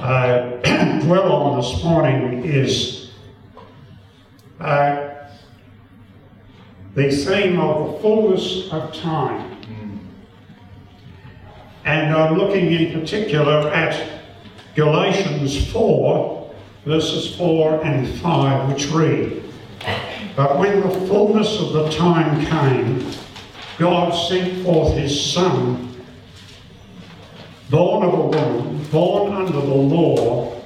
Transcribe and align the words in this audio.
uh, 0.00 1.00
dwell 1.00 1.32
on 1.32 1.60
this 1.60 1.82
morning 1.84 2.44
is 2.44 3.10
uh, 4.60 5.14
the 6.94 7.10
theme 7.10 7.60
of 7.60 7.92
the 7.92 7.98
fullness 8.00 8.72
of 8.72 8.94
time. 8.94 9.52
And 11.84 12.12
I'm 12.12 12.36
looking 12.36 12.72
in 12.72 13.00
particular 13.00 13.70
at 13.70 14.22
Galatians 14.74 15.70
4, 15.72 16.54
verses 16.84 17.36
4 17.36 17.84
and 17.84 18.08
5, 18.20 18.72
which 18.72 18.90
read, 18.90 19.42
But 20.34 20.58
when 20.58 20.80
the 20.80 21.06
fullness 21.06 21.60
of 21.60 21.72
the 21.72 21.88
time 21.90 22.44
came, 22.44 23.12
God 23.78 24.10
sent 24.10 24.64
forth 24.64 24.94
his 24.94 25.32
Son, 25.32 25.95
born 27.70 28.04
of 28.04 28.14
a 28.14 28.22
woman, 28.22 28.84
born 28.90 29.32
under 29.32 29.52
the 29.52 29.60
law, 29.60 30.62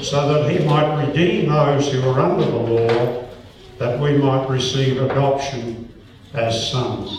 so 0.00 0.32
that 0.32 0.50
he 0.50 0.64
might 0.64 1.06
redeem 1.06 1.50
those 1.50 1.92
who 1.92 2.02
were 2.02 2.20
under 2.20 2.44
the 2.44 2.56
law, 2.56 3.28
that 3.78 3.98
we 3.98 4.16
might 4.16 4.48
receive 4.48 5.00
adoption 5.00 5.92
as 6.34 6.70
sons. 6.70 7.10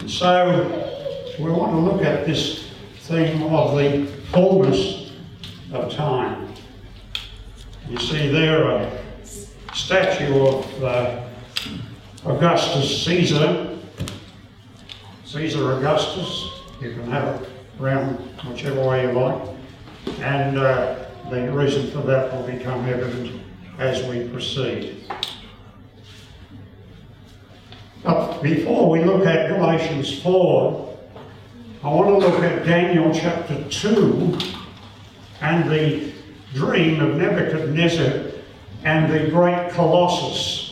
And 0.00 0.10
so 0.10 0.94
we 1.38 1.50
want 1.50 1.72
to 1.72 1.78
look 1.78 2.02
at 2.02 2.26
this 2.26 2.70
theme 3.00 3.42
of 3.44 3.76
the 3.76 4.06
fullness 4.32 5.12
of 5.72 5.92
time. 5.92 6.48
You 7.88 7.98
see 7.98 8.28
there 8.28 8.64
a 8.64 8.90
statue 9.74 10.46
of 10.46 10.84
uh, 10.84 11.20
Augustus 12.24 13.04
Caesar, 13.04 13.73
Caesar 15.34 15.72
Augustus. 15.72 16.60
You 16.80 16.92
can 16.92 17.10
have 17.10 17.42
it 17.42 17.50
around 17.80 18.18
whichever 18.46 18.86
way 18.86 19.02
you 19.02 19.10
like. 19.10 19.48
And 20.20 20.56
uh, 20.56 21.06
the 21.28 21.50
reason 21.50 21.90
for 21.90 22.02
that 22.02 22.32
will 22.32 22.46
become 22.46 22.88
evident 22.88 23.42
as 23.78 24.04
we 24.04 24.28
proceed. 24.28 25.10
But 28.04 28.42
before 28.42 28.88
we 28.88 29.02
look 29.02 29.26
at 29.26 29.48
Galatians 29.48 30.22
4, 30.22 30.98
I 31.82 31.88
want 31.88 32.08
to 32.10 32.28
look 32.28 32.40
at 32.44 32.64
Daniel 32.64 33.12
chapter 33.12 33.68
2 33.68 34.38
and 35.40 35.68
the 35.68 36.12
dream 36.52 37.00
of 37.00 37.16
Nebuchadnezzar 37.16 38.30
and 38.84 39.12
the 39.12 39.30
great 39.30 39.72
Colossus. 39.72 40.63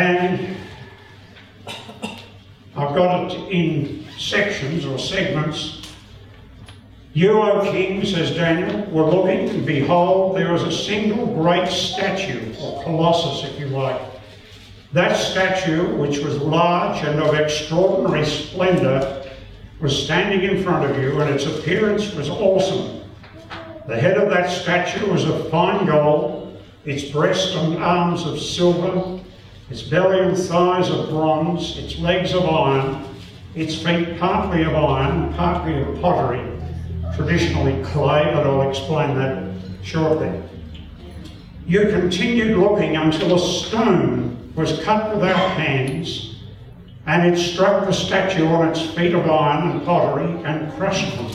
And 0.00 0.56
I've 2.74 2.94
got 2.94 3.30
it 3.30 3.52
in 3.52 4.06
sections 4.18 4.86
or 4.86 4.98
segments. 4.98 5.92
You, 7.12 7.42
O 7.42 7.70
king, 7.70 8.02
says 8.06 8.30
Daniel, 8.30 8.86
were 8.90 9.04
looking, 9.04 9.50
and 9.50 9.66
behold, 9.66 10.38
there 10.38 10.54
was 10.54 10.62
a 10.62 10.72
single 10.72 11.26
great 11.26 11.68
statue, 11.68 12.54
or 12.62 12.82
colossus, 12.82 13.50
if 13.50 13.60
you 13.60 13.66
like. 13.66 14.00
That 14.94 15.18
statue, 15.18 15.94
which 15.96 16.20
was 16.20 16.38
large 16.38 17.04
and 17.04 17.20
of 17.20 17.34
extraordinary 17.34 18.24
splendor, 18.24 19.30
was 19.82 20.04
standing 20.04 20.48
in 20.48 20.64
front 20.64 20.90
of 20.90 20.96
you, 20.96 21.20
and 21.20 21.28
its 21.28 21.44
appearance 21.44 22.14
was 22.14 22.30
awesome. 22.30 23.02
The 23.86 24.00
head 24.00 24.16
of 24.16 24.30
that 24.30 24.48
statue 24.48 25.12
was 25.12 25.26
of 25.26 25.50
fine 25.50 25.84
gold, 25.84 26.58
its 26.86 27.04
breast 27.10 27.54
and 27.54 27.76
arms 27.82 28.24
of 28.24 28.40
silver, 28.40 29.20
its 29.70 29.82
belly 29.82 30.18
and 30.20 30.36
thighs 30.36 30.90
of 30.90 31.10
bronze, 31.10 31.78
its 31.78 31.98
legs 31.98 32.34
of 32.34 32.44
iron, 32.44 33.04
its 33.54 33.76
feet 33.76 34.18
partly 34.18 34.64
of 34.64 34.74
iron, 34.74 35.32
partly 35.34 35.80
of 35.80 36.00
pottery 36.00 36.44
traditionally 37.14 37.82
clay, 37.84 38.24
but 38.32 38.46
I'll 38.46 38.68
explain 38.68 39.14
that 39.16 39.52
shortly. 39.82 40.30
You 41.66 41.88
continued 41.88 42.56
looking 42.56 42.96
until 42.96 43.34
a 43.34 43.38
stone 43.38 44.52
was 44.54 44.82
cut 44.82 45.14
without 45.14 45.50
hands, 45.50 46.36
and 47.06 47.26
it 47.26 47.38
struck 47.38 47.86
the 47.86 47.92
statue 47.92 48.46
on 48.46 48.68
its 48.68 48.80
feet 48.80 49.14
of 49.14 49.28
iron 49.28 49.70
and 49.70 49.84
pottery 49.84 50.42
and 50.44 50.72
crushed 50.74 51.14
them. 51.16 51.30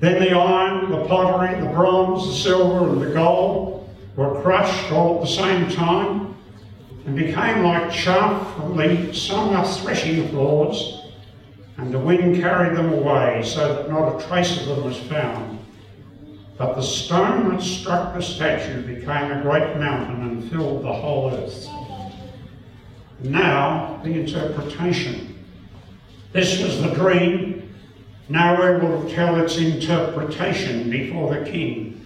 Then 0.00 0.22
the 0.22 0.36
iron, 0.36 0.90
the 0.90 1.04
pottery, 1.06 1.58
the 1.60 1.70
bronze, 1.70 2.26
the 2.26 2.34
silver, 2.34 2.88
and 2.90 3.00
the 3.00 3.14
gold 3.14 3.73
were 4.16 4.40
crushed 4.42 4.92
all 4.92 5.16
at 5.16 5.22
the 5.22 5.28
same 5.28 5.68
time 5.70 6.36
and 7.06 7.16
became 7.16 7.62
like 7.62 7.92
chaff 7.92 8.56
from 8.56 8.76
the 8.76 9.12
summer 9.12 9.64
threshing 9.64 10.28
floors 10.28 11.04
and 11.76 11.92
the 11.92 11.98
wind 11.98 12.36
carried 12.36 12.76
them 12.76 12.92
away, 12.92 13.42
so 13.44 13.74
that 13.74 13.90
not 13.90 14.20
a 14.20 14.26
trace 14.26 14.60
of 14.60 14.66
them 14.66 14.84
was 14.84 14.98
found. 14.98 15.58
But 16.56 16.74
the 16.74 16.82
stone 16.82 17.48
that 17.50 17.62
struck 17.62 18.14
the 18.14 18.22
statue 18.22 18.82
became 18.82 19.32
a 19.32 19.42
great 19.42 19.76
mountain 19.76 20.22
and 20.22 20.50
filled 20.50 20.84
the 20.84 20.92
whole 20.92 21.34
earth. 21.34 21.68
Now, 23.20 24.00
the 24.04 24.20
interpretation. 24.20 25.44
This 26.32 26.62
was 26.62 26.80
the 26.80 26.90
dream. 26.94 27.74
Now 28.28 28.60
we 28.60 28.86
will 28.86 29.10
tell 29.10 29.40
its 29.40 29.56
interpretation 29.56 30.90
before 30.90 31.34
the 31.34 31.50
king. 31.50 32.03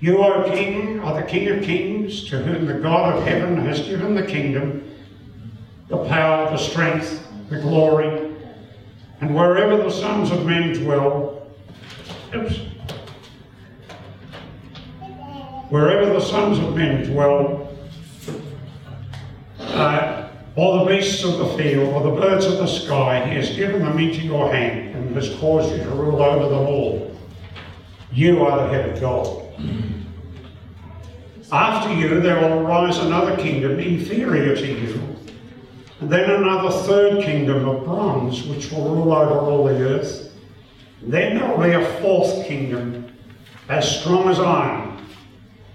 You, 0.00 0.18
O 0.18 0.48
king, 0.48 1.00
are 1.00 1.20
the 1.20 1.26
king 1.26 1.48
of 1.48 1.64
kings, 1.64 2.28
to 2.30 2.38
whom 2.38 2.66
the 2.66 2.74
God 2.74 3.16
of 3.16 3.24
heaven 3.24 3.56
has 3.56 3.80
given 3.80 4.14
the 4.14 4.22
kingdom, 4.22 4.94
the 5.88 6.04
power, 6.04 6.48
the 6.50 6.56
strength, 6.56 7.26
the 7.50 7.58
glory, 7.58 8.36
and 9.20 9.34
wherever 9.34 9.76
the 9.76 9.90
sons 9.90 10.30
of 10.30 10.46
men 10.46 10.72
dwell, 10.74 11.48
oops, 12.32 12.58
wherever 15.68 16.12
the 16.12 16.20
sons 16.20 16.60
of 16.60 16.76
men 16.76 17.10
dwell, 17.10 17.76
uh, 19.58 20.28
or 20.54 20.84
the 20.84 20.90
beasts 20.92 21.24
of 21.24 21.38
the 21.38 21.48
field, 21.56 21.92
or 21.92 22.02
the 22.02 22.20
birds 22.20 22.44
of 22.46 22.58
the 22.58 22.66
sky, 22.68 23.26
he 23.28 23.34
has 23.34 23.56
given 23.56 23.80
them 23.82 23.98
into 23.98 24.20
your 24.20 24.52
hand 24.52 24.94
and 24.94 25.14
has 25.16 25.34
caused 25.36 25.72
you 25.72 25.82
to 25.82 25.90
rule 25.90 26.22
over 26.22 26.48
them 26.48 26.66
all. 26.66 27.16
You 28.12 28.44
are 28.44 28.62
the 28.62 28.72
head 28.72 28.90
of 28.90 29.00
gold. 29.00 29.47
After 31.50 31.94
you, 31.94 32.20
there 32.20 32.40
will 32.40 32.60
arise 32.60 32.98
another 32.98 33.36
kingdom 33.36 33.78
inferior 33.78 34.54
to 34.54 34.66
you 34.66 35.08
and 36.00 36.10
then 36.10 36.30
another 36.30 36.70
third 36.70 37.24
kingdom 37.24 37.68
of 37.68 37.84
bronze, 37.84 38.44
which 38.44 38.70
will 38.70 38.88
rule 38.88 39.12
over 39.12 39.40
all 39.40 39.64
the 39.64 39.74
earth. 39.74 40.32
Then 41.02 41.36
there 41.36 41.48
will 41.48 41.62
be 41.62 41.72
a 41.72 42.00
fourth 42.00 42.46
kingdom, 42.46 43.12
as 43.68 44.00
strong 44.00 44.28
as 44.28 44.38
iron. 44.38 44.96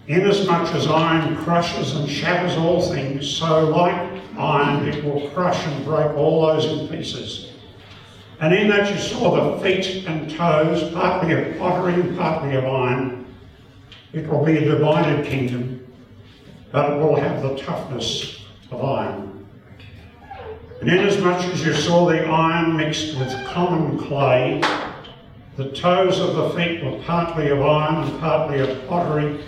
Inasmuch 0.08 0.74
as 0.74 0.88
iron 0.88 1.36
crushes 1.38 1.96
and 1.96 2.10
shatters 2.10 2.58
all 2.58 2.82
things, 2.82 3.30
so 3.30 3.70
like 3.70 4.22
iron 4.38 4.88
it 4.88 5.04
will 5.04 5.30
crush 5.30 5.66
and 5.66 5.86
break 5.86 6.12
all 6.16 6.48
those 6.48 6.66
in 6.66 6.88
pieces. 6.88 7.52
And 8.40 8.54
in 8.54 8.68
that 8.70 8.92
you 8.92 9.00
saw 9.00 9.56
the 9.56 9.62
feet 9.62 10.06
and 10.08 10.30
toes, 10.30 10.92
partly 10.94 11.34
of 11.34 11.58
pottery 11.58 11.94
and 11.94 12.18
partly 12.18 12.56
of 12.56 12.66
iron. 12.66 13.23
It 14.14 14.28
will 14.28 14.46
be 14.46 14.58
a 14.58 14.66
divided 14.66 15.26
kingdom, 15.26 15.88
but 16.72 16.92
it 16.92 17.00
will 17.00 17.16
have 17.16 17.42
the 17.42 17.56
toughness 17.58 18.46
of 18.70 18.84
iron. 18.84 19.48
And 20.82 20.90
inasmuch 20.90 21.44
as 21.46 21.66
you 21.66 21.74
saw 21.74 22.08
the 22.08 22.24
iron 22.24 22.78
mixed 22.78 23.18
with 23.18 23.34
common 23.48 23.98
clay, 23.98 24.62
the 25.58 25.72
toes 25.72 26.20
of 26.20 26.36
the 26.36 26.50
feet 26.52 26.84
were 26.84 27.02
partly 27.04 27.50
of 27.50 27.62
iron 27.62 28.08
and 28.08 28.20
partly 28.20 28.60
of 28.60 28.88
pottery, 28.88 29.44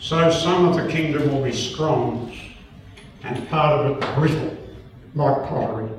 so 0.00 0.30
some 0.30 0.66
of 0.66 0.76
the 0.76 0.90
kingdom 0.90 1.30
will 1.30 1.42
be 1.42 1.52
strong 1.52 2.34
and 3.24 3.48
part 3.48 3.78
of 3.78 3.96
it 3.96 4.14
brittle, 4.14 4.56
like 5.14 5.48
pottery. 5.48 5.90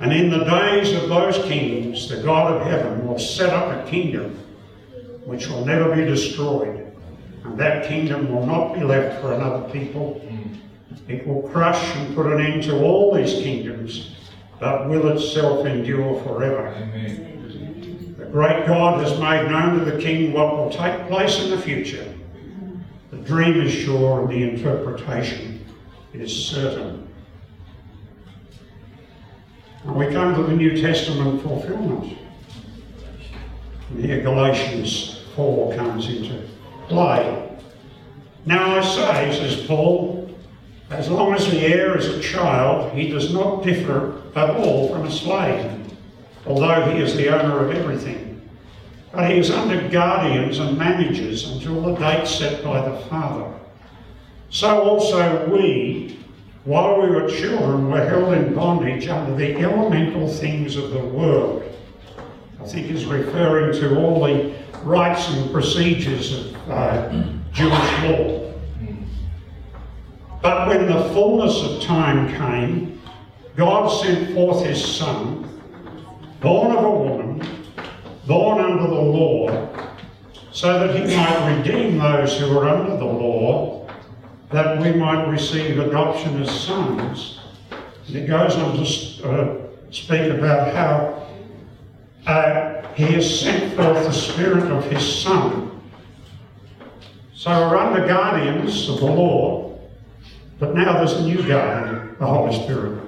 And 0.00 0.12
in 0.12 0.30
the 0.30 0.44
days 0.44 0.92
of 0.94 1.08
those 1.08 1.38
kings, 1.44 2.08
the 2.08 2.22
God 2.22 2.52
of 2.52 2.66
heaven 2.66 3.06
will 3.06 3.18
set 3.18 3.50
up 3.50 3.86
a 3.86 3.88
kingdom 3.88 4.36
which 5.24 5.48
will 5.48 5.64
never 5.64 5.94
be 5.94 6.04
destroyed 6.04 6.92
and 7.44 7.58
that 7.58 7.86
kingdom 7.86 8.32
will 8.32 8.46
not 8.46 8.74
be 8.74 8.84
left 8.84 9.20
for 9.20 9.32
another 9.32 9.68
people. 9.70 10.20
It 11.08 11.26
will 11.26 11.42
crush 11.48 11.96
and 11.96 12.14
put 12.14 12.26
an 12.26 12.40
end 12.40 12.62
to 12.64 12.82
all 12.82 13.14
these 13.14 13.34
kingdoms, 13.34 14.14
but 14.60 14.88
will 14.88 15.08
itself 15.08 15.66
endure 15.66 16.22
forever. 16.22 16.68
Amen. 16.68 18.14
The 18.18 18.26
great 18.26 18.66
God 18.66 19.02
has 19.02 19.18
made 19.18 19.50
known 19.50 19.80
to 19.80 19.84
the 19.84 20.00
king 20.00 20.32
what 20.32 20.56
will 20.56 20.70
take 20.70 21.08
place 21.08 21.42
in 21.42 21.50
the 21.50 21.58
future. 21.58 22.14
The 23.10 23.18
dream 23.18 23.60
is 23.60 23.72
sure 23.72 24.22
and 24.22 24.30
the 24.30 24.42
interpretation 24.50 25.64
is 26.14 26.32
certain. 26.32 27.11
We 29.84 30.06
come 30.12 30.36
to 30.36 30.42
the 30.44 30.54
New 30.54 30.80
Testament 30.80 31.42
fulfillment. 31.42 32.16
And 33.90 34.04
here 34.04 34.20
Galatians 34.20 35.22
4 35.34 35.74
comes 35.74 36.08
into 36.08 36.40
play. 36.88 37.58
Now 38.46 38.78
I 38.78 38.80
say, 38.80 39.32
says 39.32 39.66
Paul, 39.66 40.32
As 40.90 41.08
long 41.08 41.34
as 41.34 41.50
the 41.50 41.58
heir 41.58 41.96
is 41.98 42.06
a 42.06 42.20
child, 42.20 42.92
he 42.92 43.08
does 43.08 43.32
not 43.32 43.64
differ 43.64 44.22
at 44.36 44.50
all 44.50 44.88
from 44.88 45.04
a 45.04 45.10
slave, 45.10 45.70
although 46.46 46.88
he 46.90 47.00
is 47.00 47.16
the 47.16 47.28
owner 47.28 47.64
of 47.64 47.74
everything. 47.74 48.40
But 49.10 49.30
he 49.30 49.38
is 49.38 49.50
under 49.50 49.88
guardians 49.88 50.58
and 50.58 50.78
managers 50.78 51.50
until 51.50 51.80
the 51.82 51.94
date 51.96 52.26
set 52.26 52.62
by 52.62 52.88
the 52.88 52.96
father. 53.06 53.52
So 54.48 54.80
also 54.82 55.48
we, 55.48 56.18
while 56.64 57.00
we 57.00 57.08
were 57.08 57.28
children, 57.28 57.86
we 57.86 57.92
were 57.92 58.08
held 58.08 58.34
in 58.34 58.54
bondage 58.54 59.08
under 59.08 59.34
the 59.34 59.56
elemental 59.56 60.28
things 60.28 60.76
of 60.76 60.90
the 60.90 61.04
world. 61.04 61.62
I 62.60 62.64
think 62.64 62.86
he's 62.86 63.04
referring 63.04 63.72
to 63.80 63.98
all 63.98 64.24
the 64.24 64.54
rites 64.84 65.28
and 65.30 65.50
procedures 65.50 66.32
of 66.32 66.70
uh, 66.70 67.22
Jewish 67.52 68.02
law. 68.02 68.52
But 70.40 70.68
when 70.68 70.86
the 70.86 71.08
fullness 71.10 71.62
of 71.62 71.82
time 71.82 72.28
came, 72.36 73.00
God 73.56 73.88
sent 73.88 74.34
forth 74.34 74.64
his 74.64 74.84
Son, 74.84 75.48
born 76.40 76.76
of 76.76 76.84
a 76.84 76.90
woman, 76.90 77.46
born 78.26 78.60
under 78.60 78.88
the 78.88 79.00
law, 79.00 79.68
so 80.52 80.78
that 80.78 80.96
he 80.96 81.16
might 81.16 81.56
redeem 81.56 81.98
those 81.98 82.38
who 82.38 82.54
were 82.54 82.68
under 82.68 82.96
the 82.96 83.04
law, 83.04 83.88
that 84.52 84.80
we 84.80 84.92
might 84.92 85.26
receive 85.28 85.78
adoption 85.78 86.42
as 86.42 86.50
sons. 86.50 87.40
And 88.06 88.16
it 88.16 88.26
goes 88.26 88.54
on 88.56 88.76
to 88.76 89.30
uh, 89.30 89.66
speak 89.90 90.30
about 90.30 90.74
how 90.74 91.28
uh, 92.26 92.86
he 92.94 93.04
has 93.14 93.40
sent 93.40 93.74
forth 93.74 94.04
the 94.04 94.12
Spirit 94.12 94.70
of 94.70 94.84
his 94.90 95.22
Son. 95.22 95.80
So 97.34 97.50
we're 97.50 97.76
under 97.76 98.06
guardians 98.06 98.88
of 98.88 99.00
the 99.00 99.06
law, 99.06 99.80
but 100.58 100.74
now 100.74 100.98
there's 100.98 101.14
a 101.14 101.22
new 101.22 101.42
guardian, 101.46 102.14
the 102.18 102.26
Holy 102.26 102.62
Spirit. 102.62 103.02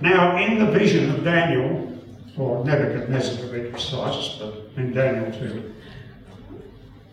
Now, 0.00 0.36
in 0.36 0.58
the 0.58 0.66
vision 0.66 1.10
of 1.10 1.24
Daniel, 1.24 1.98
or 2.36 2.62
Nebuchadnezzar 2.64 3.46
to 3.46 3.52
be 3.52 3.70
precise, 3.70 4.36
but 4.38 4.68
in 4.76 4.92
Daniel 4.92 5.32
too, 5.32 5.74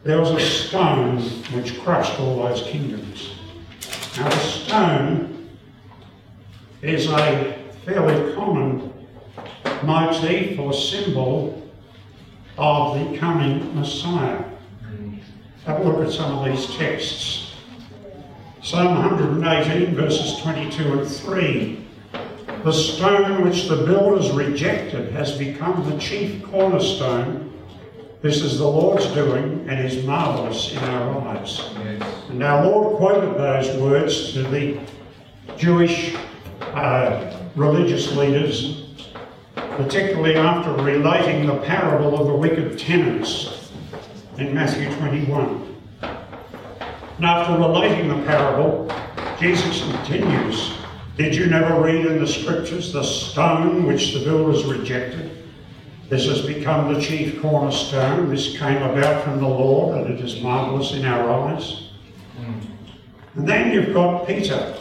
there 0.04 0.20
was 0.20 0.32
a 0.32 0.40
stone 0.40 1.22
which 1.54 1.80
crushed 1.82 2.20
all 2.20 2.44
those 2.44 2.64
kingdoms. 2.64 3.36
Now, 4.18 4.30
the 4.30 4.38
stone 4.38 5.50
is 6.82 7.08
a 7.10 7.58
fairly 7.86 8.34
common 8.36 8.94
motif 9.84 10.60
or 10.60 10.74
symbol 10.74 11.72
of 12.58 13.00
the 13.00 13.18
coming 13.18 13.74
Messiah. 13.74 14.44
Have 15.66 15.80
a 15.80 15.84
look 15.84 16.06
at 16.06 16.14
some 16.14 16.38
of 16.38 16.46
these 16.46 16.76
texts. 16.76 17.54
Psalm 18.62 18.96
118, 18.96 19.96
verses 19.96 20.42
22 20.42 21.00
and 21.00 21.10
3. 21.10 21.86
The 22.64 22.72
stone 22.74 23.44
which 23.44 23.68
the 23.68 23.78
builders 23.78 24.32
rejected 24.32 25.14
has 25.14 25.38
become 25.38 25.90
the 25.90 25.98
chief 25.98 26.44
cornerstone. 26.44 27.53
This 28.24 28.42
is 28.42 28.58
the 28.58 28.66
Lord's 28.66 29.06
doing 29.08 29.66
and 29.68 29.86
is 29.86 30.06
marvellous 30.06 30.72
in 30.72 30.78
our 30.78 31.28
eyes. 31.28 31.60
Yes. 31.84 32.30
And 32.30 32.42
our 32.42 32.66
Lord 32.66 32.96
quoted 32.96 33.38
those 33.38 33.78
words 33.82 34.32
to 34.32 34.44
the 34.44 34.80
Jewish 35.58 36.16
uh, 36.62 37.38
religious 37.58 38.16
leaders, 38.16 38.88
particularly 39.56 40.38
after 40.38 40.72
relating 40.82 41.48
the 41.48 41.58
parable 41.64 42.18
of 42.18 42.28
the 42.28 42.34
wicked 42.34 42.80
tenants 42.80 43.74
in 44.38 44.56
Matthew 44.56 44.90
21. 45.00 45.76
And 47.18 47.26
after 47.26 47.58
relating 47.58 48.08
the 48.08 48.26
parable, 48.26 48.90
Jesus 49.38 49.82
continues 49.82 50.78
Did 51.18 51.36
you 51.36 51.48
never 51.48 51.82
read 51.82 52.06
in 52.06 52.20
the 52.20 52.28
scriptures 52.28 52.94
the 52.94 53.04
stone 53.04 53.86
which 53.86 54.14
the 54.14 54.20
builders 54.20 54.64
rejected? 54.64 55.43
This 56.14 56.28
has 56.28 56.46
become 56.46 56.94
the 56.94 57.02
chief 57.02 57.42
cornerstone. 57.42 58.30
This 58.30 58.56
came 58.56 58.84
about 58.84 59.24
from 59.24 59.40
the 59.40 59.48
Lord, 59.48 59.98
and 59.98 60.14
it 60.14 60.24
is 60.24 60.44
marvellous 60.44 60.94
in 60.94 61.06
our 61.06 61.28
eyes. 61.28 61.90
Mm. 62.40 62.68
And 63.34 63.48
then 63.48 63.72
you've 63.72 63.96
got 63.96 64.28
Peter. 64.28 64.76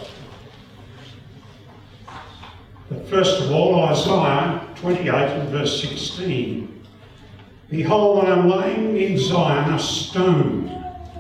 But 2.91 3.09
first 3.09 3.41
of 3.41 3.51
all, 3.51 3.83
Isaiah 3.85 4.69
28 4.77 5.09
and 5.09 5.49
verse 5.49 5.81
16. 5.81 6.85
Behold, 7.71 8.27
I 8.27 8.33
am 8.33 8.51
laying 8.51 8.99
in 8.99 9.17
Zion 9.17 9.73
a 9.73 9.79
stone 9.79 10.69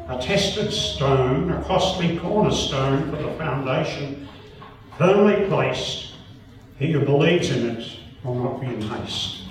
a 0.08 0.20
tested 0.20 0.70
stone, 0.70 1.50
a 1.52 1.64
costly 1.64 2.18
cornerstone 2.18 3.10
for 3.10 3.22
the 3.22 3.32
foundation, 3.38 4.28
firmly 4.98 5.46
placed. 5.48 6.10
He 6.78 6.92
who 6.92 7.00
believes 7.00 7.48
in 7.48 7.78
it 7.78 7.96
will 8.22 8.34
not 8.34 8.60
be 8.60 8.66
in 8.66 8.82
haste. 8.82 9.41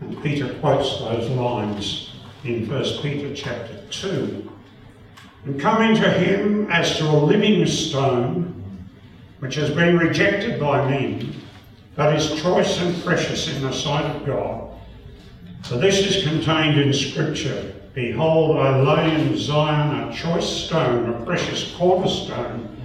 And 0.00 0.22
Peter 0.22 0.54
quotes 0.60 0.98
those 0.98 1.28
lines 1.30 2.12
in 2.44 2.68
1 2.68 2.84
Peter 3.02 3.34
chapter 3.34 3.82
2. 3.90 4.52
And 5.44 5.60
coming 5.60 5.94
to 5.96 6.10
him 6.10 6.70
as 6.70 6.96
to 6.98 7.06
a 7.08 7.16
living 7.16 7.66
stone, 7.66 8.88
which 9.40 9.54
has 9.54 9.70
been 9.70 9.98
rejected 9.98 10.60
by 10.60 10.88
men, 10.88 11.34
but 11.94 12.14
is 12.14 12.40
choice 12.40 12.80
and 12.80 13.02
precious 13.02 13.48
in 13.54 13.62
the 13.62 13.72
sight 13.72 14.04
of 14.04 14.26
God. 14.26 14.70
For 15.64 15.76
this 15.76 15.98
is 15.98 16.26
contained 16.26 16.80
in 16.80 16.92
Scripture 16.92 17.74
Behold, 17.98 18.58
I 18.58 18.80
lay 18.80 19.14
in 19.20 19.36
Zion 19.36 20.08
a 20.08 20.14
choice 20.14 20.48
stone, 20.48 21.12
a 21.12 21.24
precious 21.24 21.74
cornerstone. 21.74 22.76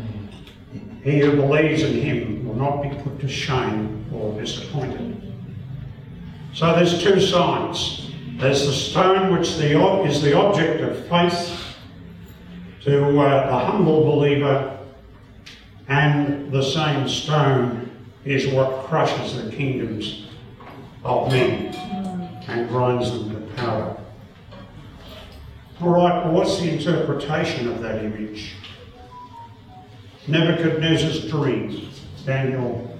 He 1.03 1.19
who 1.19 1.35
believes 1.35 1.83
in 1.83 1.93
him 1.93 2.47
will 2.47 2.55
not 2.55 2.81
be 2.81 2.89
put 2.89 3.19
to 3.19 3.27
shame 3.27 4.07
or 4.11 4.39
disappointed. 4.41 5.22
So 6.53 6.75
there's 6.75 7.01
two 7.01 7.19
sides. 7.19 8.11
There's 8.37 8.67
the 8.67 8.73
stone 8.73 9.33
which 9.35 9.55
the, 9.55 10.03
is 10.03 10.21
the 10.21 10.37
object 10.37 10.81
of 10.81 11.07
faith 11.07 11.59
to 12.83 13.19
uh, 13.19 13.47
the 13.47 13.65
humble 13.65 14.03
believer, 14.03 14.77
and 15.87 16.51
the 16.51 16.61
same 16.61 17.07
stone 17.07 17.89
is 18.23 18.47
what 18.53 18.85
crushes 18.85 19.41
the 19.41 19.51
kingdoms 19.51 20.27
of 21.03 21.31
men 21.31 21.73
and 22.47 22.69
grinds 22.69 23.11
them 23.11 23.31
to 23.31 23.53
powder. 23.53 23.97
All 25.81 25.89
right, 25.89 26.27
what's 26.27 26.59
the 26.59 26.69
interpretation 26.69 27.67
of 27.67 27.81
that 27.81 28.03
image? 28.03 28.53
Nebuchadnezzar's 30.27 31.29
dream, 31.29 31.89
Daniel 32.25 32.95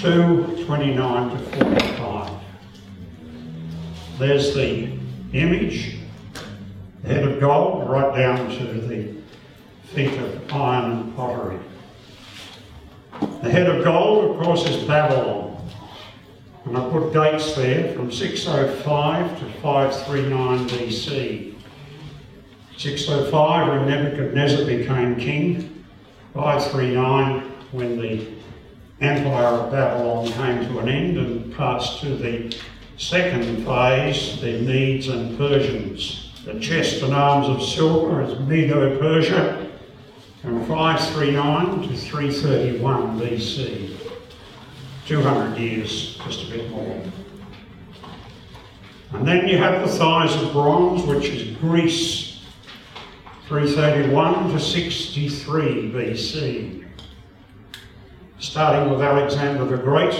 2 0.00 0.64
29 0.64 1.30
to 1.30 1.38
45. 1.58 2.32
There's 4.18 4.54
the 4.54 4.88
image, 5.34 5.98
the 7.02 7.08
head 7.08 7.28
of 7.28 7.38
gold, 7.38 7.90
right 7.90 8.16
down 8.16 8.48
to 8.48 8.64
the 8.64 9.14
feet 9.92 10.18
of 10.18 10.50
iron 10.54 10.92
and 10.92 11.16
pottery. 11.16 11.58
The 13.42 13.50
head 13.50 13.66
of 13.66 13.84
gold, 13.84 14.30
of 14.30 14.42
course, 14.42 14.66
is 14.66 14.82
Babylon. 14.84 15.68
And 16.64 16.78
I 16.78 16.88
put 16.88 17.12
dates 17.12 17.54
there 17.54 17.92
from 17.94 18.10
605 18.10 19.38
to 19.38 19.44
539 19.60 20.68
BC. 20.70 21.54
605 22.78 23.68
when 23.68 23.86
Nebuchadnezzar 23.86 24.64
became 24.64 25.16
king. 25.16 25.84
539 26.32 27.40
when 27.72 28.00
the 28.00 28.39
empire 29.00 29.46
of 29.46 29.70
Babylon 29.70 30.26
came 30.32 30.68
to 30.68 30.78
an 30.80 30.88
end 30.88 31.16
and 31.16 31.54
passed 31.56 32.00
to 32.00 32.14
the 32.14 32.54
second 32.96 33.64
phase, 33.64 34.40
the 34.40 34.60
Medes 34.60 35.08
and 35.08 35.36
Persians. 35.38 36.32
The 36.44 36.58
chest 36.60 37.02
and 37.02 37.14
arms 37.14 37.48
of 37.48 37.62
silver 37.62 38.22
is 38.22 38.38
Medo-Persia 38.40 39.70
from 40.42 40.66
539 40.66 41.88
to 41.88 41.96
331 41.96 43.20
BC. 43.20 43.96
200 45.06 45.58
years, 45.58 46.18
just 46.24 46.46
a 46.46 46.50
bit 46.50 46.70
more. 46.70 47.02
And 49.12 49.26
then 49.26 49.48
you 49.48 49.58
have 49.58 49.82
the 49.82 49.92
thighs 49.92 50.34
of 50.40 50.52
bronze, 50.52 51.02
which 51.04 51.26
is 51.26 51.56
Greece, 51.56 52.42
331 53.48 54.52
to 54.52 54.60
63 54.60 55.90
BC. 55.90 56.79
Starting 58.40 58.90
with 58.90 59.02
Alexander 59.02 59.66
the 59.66 59.76
Great 59.76 60.14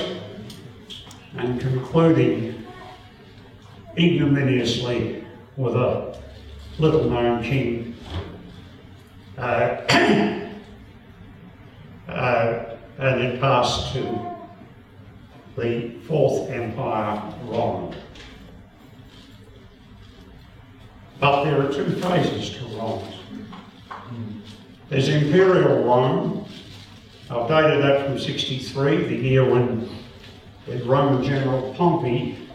and 1.39 1.59
concluding 1.59 2.67
ignominiously 3.97 5.25
with 5.57 5.75
a 5.75 6.21
little 6.79 7.09
known 7.09 7.43
king. 7.43 7.97
Uh, 9.39 9.41
uh, 12.09 12.77
and 12.99 13.23
it 13.23 13.41
passed 13.41 13.95
to 13.95 14.37
the 15.57 15.95
Fourth 16.07 16.51
Empire 16.51 17.23
Rome. 17.47 17.95
But 21.19 21.45
there 21.45 21.63
are 21.63 21.73
two 21.73 21.91
phases 22.03 22.51
to 22.59 22.67
Rome. 22.77 23.03
There's 24.91 25.09
Imperial 25.09 25.85
Rome. 25.85 26.40
I've 27.31 27.47
dated 27.47 27.85
that 27.85 28.07
from 28.07 28.19
63, 28.19 29.05
the 29.07 29.15
year 29.15 29.49
when 29.49 29.89
the 30.67 30.83
Roman 30.83 31.23
general 31.23 31.73
Pompey 31.75 32.49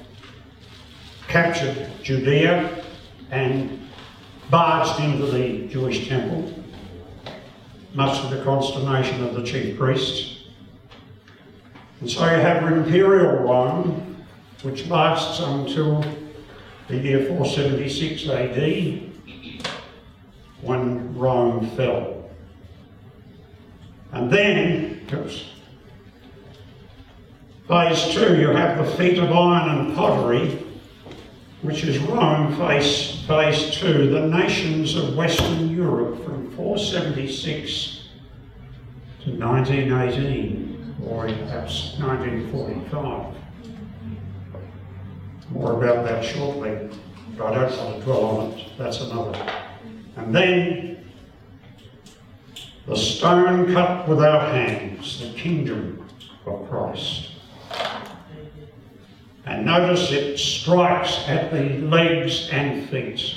captured 1.29 1.89
Judea 2.03 2.83
and 3.31 3.87
barged 4.49 4.99
into 4.99 5.27
the 5.27 5.69
Jewish 5.69 6.09
temple, 6.09 6.53
much 7.93 8.21
to 8.21 8.35
the 8.35 8.43
consternation 8.43 9.23
of 9.23 9.33
the 9.33 9.43
chief 9.43 9.77
priests. 9.77 10.43
And 12.01 12.11
so 12.11 12.25
you 12.25 12.41
have 12.41 12.69
Imperial 12.69 13.43
Rome, 13.43 14.25
which 14.63 14.87
lasts 14.87 15.39
until 15.39 16.03
the 16.89 16.97
year 16.97 17.27
476 17.27 18.27
AD, 18.27 19.69
when 20.61 21.17
Rome 21.17 21.69
fell. 21.77 22.14
And 24.11 24.31
then, 24.31 25.07
oops, 25.13 25.45
phase 27.67 28.13
two, 28.13 28.39
you 28.39 28.49
have 28.49 28.77
the 28.77 28.91
feet 28.95 29.17
of 29.17 29.31
iron 29.31 29.69
and 29.69 29.95
pottery, 29.95 30.63
which 31.61 31.83
is 31.83 31.97
Rome, 31.99 32.55
phase, 32.57 33.23
phase 33.27 33.71
two, 33.71 34.09
the 34.09 34.27
nations 34.27 34.95
of 34.95 35.15
Western 35.15 35.69
Europe 35.75 36.23
from 36.23 36.51
476 36.55 38.09
to 39.23 39.31
1918, 39.31 40.95
or 41.05 41.27
perhaps 41.27 41.97
1945. 41.99 43.35
More 45.51 45.73
about 45.73 46.05
that 46.05 46.23
shortly, 46.23 46.89
but 47.37 47.53
I 47.53 47.55
don't 47.55 47.77
want 47.77 47.99
to 47.99 48.01
dwell 48.05 48.25
on 48.25 48.51
it. 48.51 48.67
That's 48.77 49.01
another. 49.01 49.51
And 50.17 50.33
then 50.33 50.94
the 52.87 52.95
stone 52.95 53.73
cut 53.73 54.07
with 54.07 54.19
our 54.19 54.41
hands, 54.51 55.19
the 55.19 55.39
kingdom 55.39 56.07
of 56.45 56.69
Christ. 56.69 57.31
And 59.45 59.65
notice 59.65 60.11
it 60.11 60.37
strikes 60.37 61.27
at 61.27 61.51
the 61.51 61.79
legs 61.79 62.49
and 62.51 62.89
feet. 62.89 63.35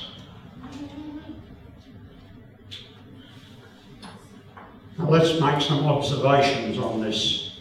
Now 4.98 5.08
let's 5.08 5.40
make 5.40 5.62
some 5.62 5.86
observations 5.86 6.78
on 6.78 7.00
this 7.00 7.58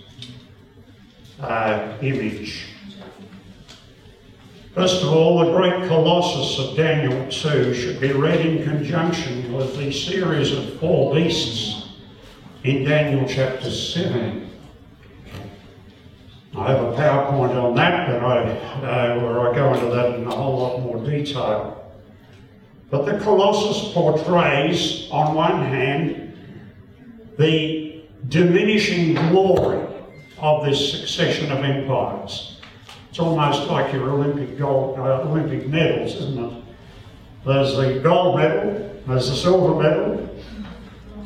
uh, 1.39 1.97
image. 2.01 2.66
First 4.77 5.01
of 5.01 5.11
all, 5.11 5.39
the 5.39 5.51
great 5.53 5.87
colossus 5.87 6.59
of 6.59 6.75
Daniel 6.75 7.27
2 7.31 7.73
should 7.73 7.99
be 7.99 8.11
read 8.11 8.45
in 8.45 8.63
conjunction 8.63 9.51
with 9.51 9.75
the 9.75 9.91
series 9.91 10.51
of 10.51 10.79
four 10.79 11.15
beasts 11.15 11.87
in 12.63 12.83
Daniel 12.83 13.27
chapter 13.27 13.71
7. 13.71 14.47
I 16.55 16.67
have 16.69 16.79
a 16.79 16.91
PowerPoint 16.91 17.55
on 17.55 17.73
that, 17.73 18.07
but 18.07 18.23
I, 18.23 19.15
uh, 19.15 19.19
where 19.19 19.49
I 19.49 19.55
go 19.55 19.73
into 19.73 19.95
that 19.95 20.19
in 20.19 20.27
a 20.27 20.35
whole 20.35 20.59
lot 20.59 20.81
more 20.81 21.03
detail. 21.03 21.91
But 22.91 23.07
the 23.07 23.17
Colossus 23.17 23.91
portrays, 23.95 25.09
on 25.09 25.33
one 25.33 25.59
hand, 25.59 26.37
the 27.39 28.03
diminishing 28.27 29.15
glory 29.31 29.87
of 30.37 30.63
this 30.67 30.91
succession 30.91 31.51
of 31.51 31.63
empires. 31.63 32.56
It's 33.17 33.23
almost 33.23 33.67
like 33.67 33.91
your 33.93 34.11
Olympic 34.11 34.59
gold, 34.59 34.99
uh, 34.99 35.21
Olympic 35.21 35.67
medals, 35.67 36.13
isn't 36.13 36.37
it? 36.37 36.63
There's 37.43 37.75
the 37.75 37.99
gold 38.03 38.37
medal, 38.37 38.91
there's 39.07 39.29
the 39.31 39.35
silver 39.35 39.81
medal, 39.81 40.29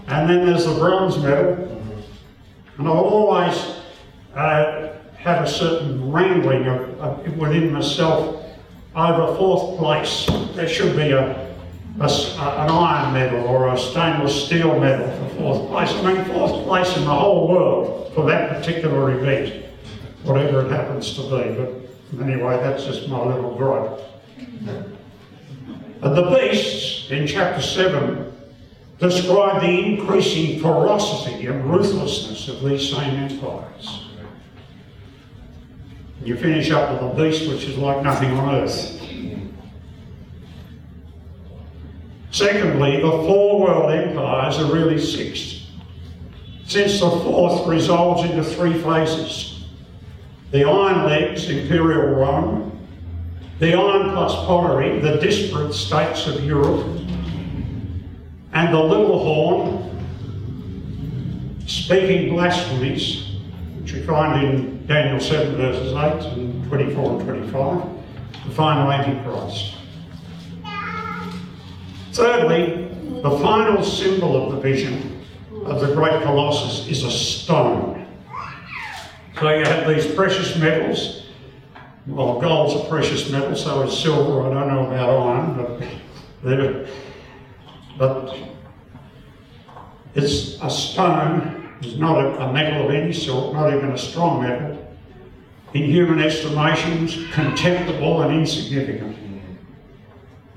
and 0.08 0.30
then 0.30 0.46
there's 0.46 0.64
the 0.68 0.76
bronze 0.76 1.18
medal. 1.18 1.56
And 2.78 2.88
I've 2.88 2.96
always 2.96 3.76
uh, 4.34 4.94
had 5.18 5.44
a 5.44 5.46
certain 5.46 6.10
wrangling 6.10 6.66
of, 6.66 6.98
of, 7.02 7.38
within 7.38 7.74
myself 7.74 8.42
over 8.96 9.36
fourth 9.36 9.78
place. 9.78 10.28
There 10.56 10.70
should 10.70 10.96
be 10.96 11.12
a, 11.12 11.54
a, 12.00 12.06
an 12.06 12.70
iron 12.70 13.14
medal 13.14 13.46
or 13.50 13.68
a 13.68 13.78
stainless 13.78 14.46
steel 14.46 14.80
medal 14.80 15.10
for 15.18 15.36
fourth 15.36 15.68
place. 15.68 15.92
I 15.92 16.14
mean, 16.14 16.24
fourth 16.24 16.66
place 16.66 16.96
in 16.96 17.04
the 17.04 17.14
whole 17.14 17.50
world 17.50 18.14
for 18.16 18.26
that 18.28 18.48
particular 18.50 19.12
event, 19.12 19.66
whatever 20.24 20.66
it 20.66 20.72
happens 20.72 21.16
to 21.16 21.24
be. 21.24 21.54
But 21.54 21.81
anyway, 22.20 22.58
that's 22.58 22.86
just 22.86 23.08
my 23.08 23.24
little 23.24 23.56
gripe. 23.56 24.00
And 26.02 26.18
the 26.18 26.36
beasts 26.36 27.10
in 27.12 27.28
chapter 27.28 27.62
7 27.62 28.32
describe 29.00 29.62
the 29.62 29.68
increasing 29.68 30.60
ferocity 30.60 31.46
and 31.46 31.70
ruthlessness 31.70 32.48
of 32.48 32.64
these 32.64 32.92
same 32.92 33.16
empires. 33.16 34.06
You 36.24 36.36
finish 36.38 36.70
up 36.70 36.92
with 36.92 37.12
a 37.12 37.16
beast 37.16 37.50
which 37.50 37.64
is 37.66 37.78
like 37.78 38.04
nothing 38.04 38.32
on 38.32 38.56
earth. 38.56 39.00
Secondly, 42.32 42.98
the 42.98 43.10
four 43.10 43.60
world 43.60 43.92
empires 43.92 44.58
are 44.58 44.72
really 44.72 45.00
six, 45.00 45.68
since 46.66 47.00
the 47.00 47.10
fourth 47.10 47.68
resolves 47.68 48.24
into 48.24 48.44
three 48.44 48.74
phases. 48.82 49.51
The 50.52 50.66
Iron 50.66 51.06
Legs, 51.06 51.50
Imperial 51.50 52.14
Rome, 52.16 52.78
the 53.60 53.74
Iron 53.74 54.12
plus 54.12 54.34
Pottery, 54.46 55.00
the 55.00 55.16
disparate 55.16 55.74
states 55.74 56.28
of 56.28 56.44
Europe, 56.44 56.86
and 58.52 58.74
the 58.74 58.84
Little 58.84 59.18
Horn, 59.18 59.88
speaking 61.68 62.34
blasphemies, 62.34 63.38
which 63.80 63.94
we 63.94 64.02
find 64.02 64.46
in 64.46 64.86
Daniel 64.88 65.22
7 65.22 65.56
verses 65.56 65.94
8 65.94 66.38
and 66.38 66.68
24 66.68 67.12
and 67.12 67.24
25, 67.24 67.90
the 68.46 68.52
final 68.52 68.92
Antichrist. 68.92 69.76
Thirdly, 72.12 72.90
the 73.22 73.40
final 73.40 73.84
symbol 73.86 74.36
of 74.36 74.56
the 74.56 74.60
vision 74.60 75.24
of 75.64 75.80
the 75.80 75.94
great 75.94 76.22
Colossus 76.24 76.90
is 76.90 77.06
a 77.06 77.12
stone. 77.12 78.01
So 79.42 79.50
you 79.50 79.66
have 79.66 79.88
these 79.88 80.06
precious 80.14 80.56
metals. 80.56 81.24
Well, 82.06 82.40
gold's 82.40 82.76
a 82.76 82.88
precious 82.88 83.28
metal, 83.32 83.56
so 83.56 83.82
is 83.82 83.98
silver. 83.98 84.48
I 84.48 84.54
don't 84.54 84.68
know 84.68 84.86
about 84.86 85.10
iron, 85.28 85.90
but, 86.44 86.88
but 87.98 88.38
it's 90.14 90.62
a 90.62 90.70
stone. 90.70 91.76
It's 91.82 91.98
not 91.98 92.24
a, 92.24 92.50
a 92.50 92.54
metal 92.54 92.88
of 92.88 92.94
any 92.94 93.12
sort, 93.12 93.56
not 93.56 93.74
even 93.74 93.90
a 93.90 93.98
strong 93.98 94.44
metal. 94.44 94.96
In 95.74 95.86
human 95.86 96.22
estimations, 96.22 97.18
contemptible 97.34 98.22
and 98.22 98.42
insignificant. 98.42 99.18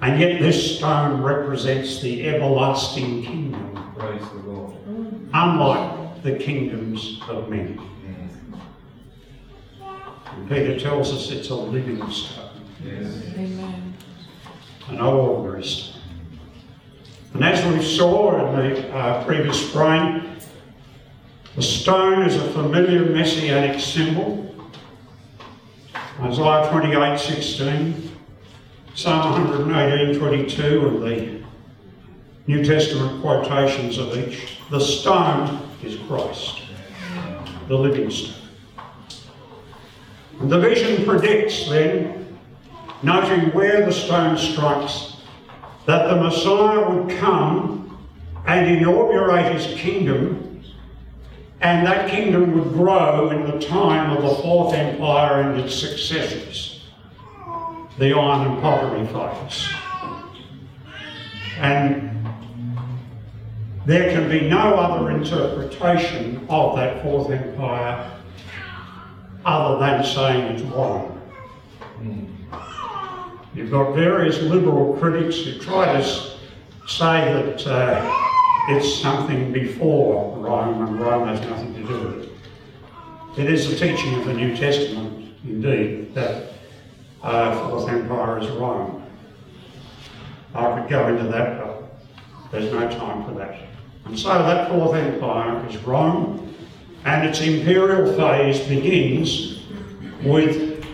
And 0.03 0.21
yet 0.21 0.43
this 0.43 0.77
stone 0.77 1.23
represents 1.23 2.03
the 2.03 2.29
everlasting 2.29 3.25
kingdom. 3.25 3.95
Praise 3.97 4.21
the 4.21 4.51
Lord. 4.51 4.75
Unlike 5.33 6.23
the 6.23 6.37
kingdoms 6.37 7.23
of 7.31 7.49
men. 7.49 7.81
And 10.37 10.49
Peter 10.49 10.79
tells 10.79 11.13
us 11.13 11.31
it's 11.31 11.51
a 11.51 11.55
living 11.55 12.11
stone. 12.11 12.51
Yes. 12.85 13.23
Amen. 13.35 13.95
an 14.89 15.01
ordinary 15.01 15.65
stone. 15.65 16.03
And 17.35 17.45
as 17.45 17.65
we 17.67 17.83
saw 17.83 18.47
in 18.47 18.75
the 18.75 18.95
uh, 18.95 19.25
previous 19.25 19.71
frame, 19.73 20.37
the 21.57 21.63
stone 21.63 22.23
is 22.23 22.37
a 22.37 22.53
familiar 22.53 23.07
messianic 23.07 23.81
symbol. 23.81 24.55
Isaiah 26.21 26.69
28 26.71 27.19
16, 27.19 28.11
Psalm 28.95 29.49
118 29.49 30.19
22, 30.19 30.89
and 30.89 31.03
the 31.03 31.45
New 32.47 32.65
Testament 32.65 33.21
quotations 33.21 33.99
of 33.99 34.17
each. 34.17 34.59
The 34.71 34.81
stone 34.81 35.69
is 35.83 35.97
Christ, 36.07 36.63
the 37.69 37.77
living 37.77 38.11
stone. 38.11 38.44
The 40.41 40.59
vision 40.59 41.05
predicts 41.05 41.69
then 41.69 42.39
noting 43.03 43.53
where 43.53 43.85
the 43.85 43.93
stone 43.93 44.37
strikes, 44.37 45.17
that 45.87 46.09
the 46.09 46.17
Messiah 46.17 46.89
would 46.91 47.17
come 47.19 48.09
and 48.47 48.67
inaugurate 48.67 49.53
his 49.53 49.79
kingdom, 49.79 50.63
and 51.61 51.87
that 51.87 52.11
kingdom 52.11 52.53
would 52.55 52.75
grow 52.75 53.31
in 53.31 53.51
the 53.51 53.65
time 53.65 54.17
of 54.17 54.23
the 54.23 54.43
Fourth 54.43 54.75
Empire 54.75 55.43
and 55.43 55.61
its 55.61 55.75
successors, 55.75 56.85
the 57.99 58.13
iron 58.13 58.53
and 58.53 58.63
pottery 58.63 59.07
phase. 59.07 59.69
And 61.59 62.27
there 63.87 64.11
can 64.13 64.29
be 64.29 64.49
no 64.49 64.75
other 64.75 65.11
interpretation 65.11 66.47
of 66.49 66.77
that 66.77 67.03
Fourth 67.03 67.31
Empire 67.31 68.14
other 69.45 69.79
than 69.79 70.05
saying 70.05 70.55
it's 70.55 70.63
wrong. 70.63 71.11
You've 73.55 73.71
got 73.71 73.95
various 73.95 74.41
liberal 74.43 74.97
critics 74.97 75.39
who 75.39 75.59
try 75.59 75.93
to 75.93 76.03
say 76.89 77.33
that 77.33 77.67
uh, 77.67 78.11
it's 78.69 79.01
something 79.01 79.53
before 79.53 80.37
Rome, 80.39 80.87
and 80.87 81.01
Rome 81.01 81.29
has 81.29 81.41
nothing 81.49 81.73
to 81.75 81.81
do 81.87 82.01
with 82.01 82.25
it. 82.25 82.29
It 83.39 83.53
is 83.53 83.69
the 83.69 83.77
teaching 83.77 84.15
of 84.15 84.27
the 84.27 84.35
New 84.35 84.57
Testament, 84.57 85.37
indeed, 85.45 86.15
that 86.15 86.53
uh, 87.23 87.69
Fourth 87.69 87.89
Empire 87.89 88.39
is 88.41 88.49
Rome. 88.49 89.03
I 90.55 90.81
could 90.81 90.91
go 90.91 91.09
into 91.09 91.25
that, 91.25 91.61
but 91.61 91.83
there's 92.51 92.73
no 92.73 92.89
time 92.89 93.25
for 93.25 93.33
that. 93.39 93.57
And 94.05 94.19
so 94.19 94.29
that 94.29 94.69
Fourth 94.71 94.95
Empire 94.95 95.67
is 95.69 95.77
Rome, 95.79 96.54
and 97.05 97.27
its 97.27 97.41
imperial 97.41 98.15
phase 98.17 98.61
begins 98.67 99.61
with 100.23 100.85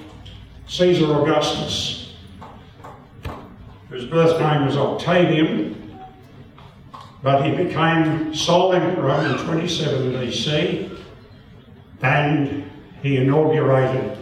Caesar 0.67 1.05
Augustus, 1.05 2.15
whose 3.89 4.05
birth 4.07 4.41
name 4.41 4.67
was 4.67 4.77
Octavian, 4.77 5.99
but 7.23 7.45
he 7.45 7.65
became 7.65 8.35
sole 8.35 8.73
emperor 8.73 9.25
in 9.27 9.39
27 9.45 10.13
BC, 10.13 10.99
and 12.03 12.71
he 13.03 13.17
inaugurated 13.17 14.17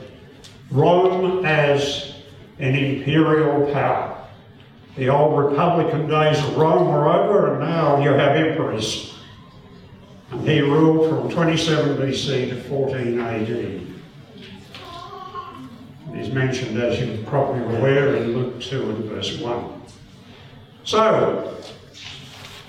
Rome 0.71 1.45
as 1.47 2.14
an 2.59 2.75
imperial 2.75 3.73
power. 3.73 4.26
The 4.97 5.09
old 5.09 5.38
Republican 5.38 6.09
days 6.09 6.38
of 6.38 6.57
Rome 6.57 6.88
were 6.88 7.09
over, 7.09 7.52
and 7.52 7.61
now 7.61 8.02
you 8.02 8.11
have 8.11 8.37
emperors. 8.37 9.17
He 10.30 10.61
ruled 10.61 11.08
from 11.08 11.30
27 11.30 11.97
BC 11.97 12.50
to 12.50 12.62
14 12.64 13.20
AD. 13.20 13.80
He's 16.14 16.32
mentioned, 16.32 16.78
as 16.78 17.00
you're 17.00 17.25
probably 17.25 17.62
aware, 17.76 18.16
in 18.16 18.37
Luke 18.37 18.61
2 18.61 18.90
and 18.90 19.04
verse 19.04 19.38
1. 19.38 19.82
So, 20.85 21.56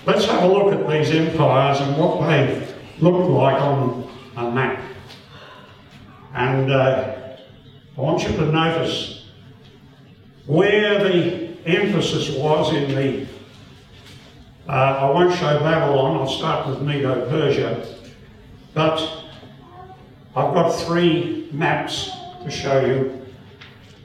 let's 0.06 0.24
have 0.24 0.42
a 0.42 0.46
look 0.46 0.72
at 0.72 0.88
these 0.88 1.10
empires 1.10 1.80
and 1.80 1.96
what 1.98 2.26
they 2.28 2.66
look 2.98 3.28
like 3.28 3.60
on 3.60 4.10
a 4.36 4.50
map. 4.50 4.82
And 6.34 6.72
uh, 6.72 7.36
I 7.96 8.00
want 8.00 8.22
you 8.22 8.36
to 8.36 8.46
notice 8.46 9.26
where 10.46 11.04
the 11.04 11.56
emphasis 11.66 12.30
was 12.36 12.72
in 12.74 12.94
the, 12.94 13.26
uh, 14.70 14.98
I 15.00 15.10
won't 15.10 15.34
show 15.34 15.58
Babylon, 15.58 16.16
I'll 16.16 16.28
start 16.28 16.68
with 16.68 16.80
Medo-Persia, 16.80 17.84
but 18.72 19.00
I've 20.36 20.54
got 20.54 20.70
three 20.70 21.48
maps 21.50 22.12
to 22.44 22.50
show 22.52 22.86
you. 22.86 23.26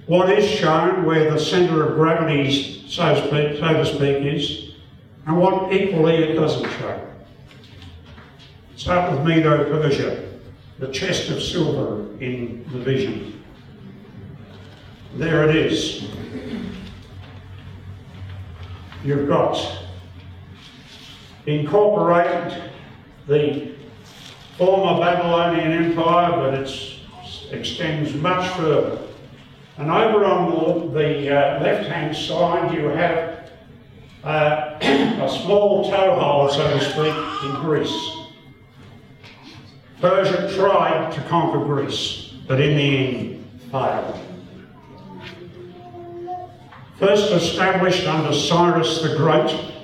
What 0.07 0.31
is 0.31 0.49
shown 0.49 1.05
where 1.05 1.31
the 1.31 1.39
centre 1.39 1.87
of 1.87 1.95
gravity, 1.95 2.83
so 2.89 3.15
speak, 3.27 3.59
so 3.59 3.73
to 3.73 3.85
speak 3.85 4.25
is, 4.25 4.71
and 5.27 5.37
what 5.39 5.71
equally 5.71 6.15
it 6.15 6.33
doesn't 6.33 6.67
show. 6.79 6.99
Start 8.75 9.11
with 9.11 9.23
Medo-Persia, 9.23 10.27
the 10.79 10.87
chest 10.87 11.29
of 11.29 11.43
silver 11.43 12.07
in 12.19 12.65
the 12.71 12.79
vision. 12.79 13.43
There 15.13 15.47
it 15.47 15.55
is. 15.55 16.07
You've 19.03 19.27
got 19.27 19.84
incorporated 21.45 22.71
the 23.27 23.75
former 24.57 24.99
Babylonian 24.99 25.71
Empire, 25.71 26.31
but 26.31 26.53
it 26.53 26.99
extends 27.51 28.13
much 28.15 28.47
further. 28.55 28.99
And 29.77 29.91
over 29.91 30.23
on 30.23 30.91
the, 30.93 30.99
the 30.99 31.29
uh, 31.29 31.61
left-hand 31.61 32.15
side, 32.15 32.73
you 32.73 32.85
have 32.85 33.51
uh, 34.23 34.77
a 34.81 35.29
small 35.43 35.89
toehold, 35.89 36.51
so 36.51 36.67
to 36.67 36.83
speak, 36.83 37.49
in 37.49 37.61
Greece. 37.61 38.11
Persia 39.99 40.53
tried 40.55 41.11
to 41.13 41.21
conquer 41.23 41.63
Greece, 41.63 42.33
but 42.47 42.61
in 42.61 42.77
the 42.77 42.97
end 42.97 43.45
failed. 43.71 44.19
First 46.99 47.31
established 47.31 48.07
under 48.07 48.33
Cyrus 48.33 49.01
the 49.01 49.17
Great, 49.17 49.74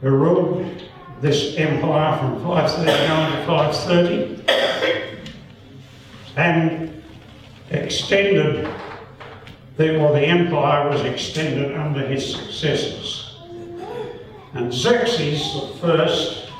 who 0.00 0.10
ruled 0.10 0.82
this 1.20 1.56
empire 1.56 2.18
from 2.18 2.42
539 2.42 3.32
to 3.32 3.46
530, 3.46 4.40
and 6.36 7.02
extended, 7.70 8.68
the, 9.76 9.84
the 9.86 10.22
empire 10.22 10.88
was 10.88 11.02
extended 11.02 11.76
under 11.76 12.06
his 12.06 12.34
successors. 12.34 13.36
And 14.54 14.72
Xerxes 14.72 15.52
the 15.54 15.76
first, 15.80 16.50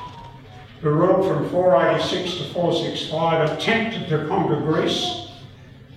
who 0.81 0.89
ruled 0.91 1.27
from 1.27 1.49
486 1.49 2.37
to 2.37 2.43
465, 2.53 3.57
attempted 3.57 4.09
to 4.09 4.27
conquer 4.27 4.61
Greece, 4.61 5.27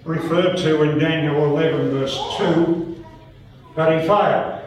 referred 0.04 0.57
to 0.59 0.83
in 0.83 0.98
Daniel 0.98 1.44
11 1.44 1.90
verse 1.90 2.18
2, 2.38 3.04
but 3.74 4.00
he 4.00 4.07
failed. 4.07 4.63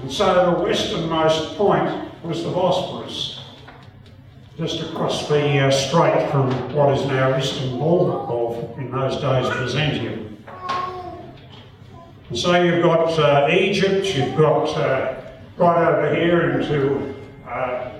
And 0.00 0.10
so 0.10 0.56
the 0.56 0.62
westernmost 0.62 1.56
point 1.56 2.10
was 2.24 2.42
the 2.42 2.50
Bosporus, 2.50 3.40
just 4.56 4.80
across 4.80 5.28
the 5.28 5.58
uh, 5.58 5.70
strait 5.70 6.30
from 6.30 6.50
what 6.74 6.96
is 6.96 7.06
now 7.06 7.34
Istanbul, 7.34 8.10
or 8.28 8.80
in 8.80 8.90
those 8.90 9.20
days 9.20 9.48
Byzantium. 9.48 10.44
And 12.28 12.38
so 12.38 12.62
you've 12.62 12.82
got 12.82 13.18
uh, 13.18 13.48
Egypt, 13.50 14.06
you've 14.16 14.36
got 14.36 14.68
uh, 14.76 15.20
right 15.56 15.88
over 15.88 16.14
here 16.14 16.58
into 16.58 17.14
uh, 17.46 17.92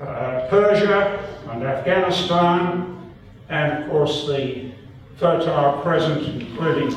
uh, 0.00 0.48
Persia 0.48 1.28
and 1.50 1.64
Afghanistan, 1.64 3.12
and 3.48 3.82
of 3.84 3.90
course 3.90 4.26
the 4.28 4.70
Fertile 5.16 5.82
Crescent, 5.82 6.40
including 6.40 6.92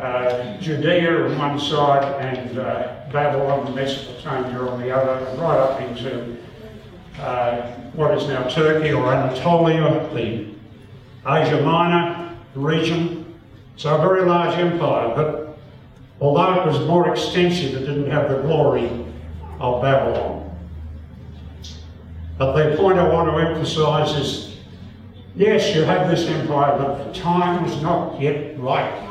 uh, 0.00 0.56
Judea 0.60 1.26
on 1.26 1.38
one 1.38 1.60
side 1.60 2.04
and 2.24 2.58
uh, 2.58 3.00
Babylon 3.12 3.66
and 3.66 3.74
Mesopotamia 3.74 4.58
on 4.60 4.80
the 4.80 4.90
other, 4.90 5.24
right 5.36 5.58
up 5.58 5.80
into 5.80 6.36
uh, 7.18 7.72
what 7.92 8.16
is 8.16 8.26
now 8.26 8.48
Turkey 8.48 8.92
or 8.92 9.12
Anatolia, 9.12 10.08
the 10.14 10.46
Asia 11.26 11.60
Minor 11.62 12.34
region. 12.54 13.38
So 13.76 13.94
a 13.94 13.98
very 13.98 14.24
large 14.24 14.56
empire, 14.58 15.14
but 15.14 15.58
although 16.20 16.62
it 16.62 16.66
was 16.66 16.78
more 16.86 17.10
extensive, 17.10 17.74
it 17.74 17.80
didn't 17.80 18.10
have 18.10 18.30
the 18.30 18.38
glory 18.42 18.88
of 19.58 19.82
Babylon. 19.82 20.38
But 22.38 22.52
the 22.56 22.76
point 22.76 22.98
I 22.98 23.06
want 23.06 23.30
to 23.30 23.36
emphasize 23.36 24.16
is 24.16 24.56
yes, 25.36 25.74
you 25.74 25.82
have 25.82 26.10
this 26.10 26.26
empire, 26.26 26.78
but 26.78 27.12
the 27.12 27.20
time 27.20 27.66
is 27.66 27.82
not 27.82 28.18
yet 28.18 28.58
right 28.58 29.10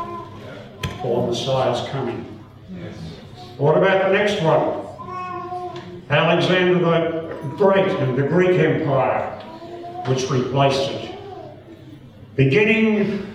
for 1.01 1.27
Messiah's 1.27 1.87
coming. 1.89 2.39
Yes. 2.71 2.95
What 3.57 3.77
about 3.77 4.09
the 4.09 4.13
next 4.13 4.41
one? 4.41 4.87
Alexander 6.09 6.79
the 6.79 7.35
Great 7.55 7.87
and 7.87 8.17
the 8.17 8.23
Greek 8.23 8.59
Empire, 8.59 9.39
which 10.07 10.29
replaced 10.29 10.89
it. 10.91 11.15
Beginning 12.35 13.27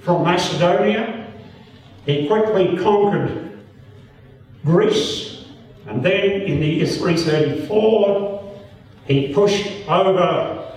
from 0.00 0.24
Macedonia, 0.24 1.32
he 2.04 2.26
quickly 2.26 2.76
conquered 2.76 3.64
Greece, 4.64 5.44
and 5.86 6.02
then 6.04 6.42
in 6.42 6.60
the 6.60 6.66
year 6.66 6.86
334, 6.86 8.54
he 9.06 9.32
pushed 9.32 9.88
over 9.88 10.72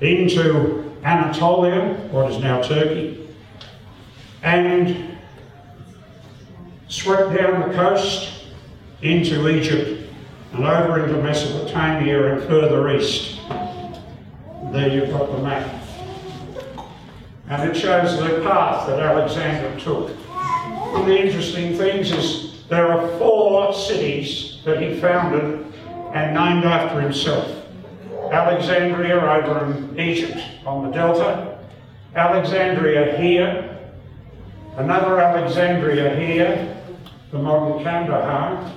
into 0.00 0.92
Anatolia, 1.02 1.94
what 2.10 2.30
is 2.30 2.38
now 2.42 2.60
Turkey, 2.62 3.17
and 4.42 5.16
swept 6.88 7.36
down 7.36 7.68
the 7.68 7.74
coast 7.74 8.44
into 9.02 9.48
Egypt 9.48 10.10
and 10.52 10.64
over 10.64 11.04
into 11.04 11.20
Mesopotamia 11.22 12.34
and 12.34 12.42
further 12.48 12.90
east. 12.90 13.40
There 14.72 14.88
you've 14.88 15.10
got 15.10 15.30
the 15.30 15.38
map. 15.38 15.74
And 17.48 17.70
it 17.70 17.76
shows 17.76 18.18
the 18.18 18.42
path 18.42 18.86
that 18.86 18.98
Alexander 18.98 19.78
took. 19.80 20.10
One 20.10 21.02
of 21.02 21.06
the 21.06 21.18
interesting 21.18 21.76
things 21.76 22.12
is 22.12 22.64
there 22.68 22.92
are 22.92 23.18
four 23.18 23.72
cities 23.72 24.58
that 24.64 24.82
he 24.82 25.00
founded 25.00 25.64
and 26.14 26.34
named 26.34 26.64
after 26.64 27.00
himself. 27.00 27.54
Alexandria 28.30 29.20
over 29.20 29.72
in 29.72 29.98
Egypt 29.98 30.38
on 30.66 30.84
the 30.84 30.90
Delta, 30.90 31.58
Alexandria 32.14 33.16
here, 33.18 33.67
another 34.78 35.20
Alexandria 35.20 36.14
here, 36.14 36.76
the 37.32 37.38
modern 37.38 37.82
Kandahar, 37.82 38.72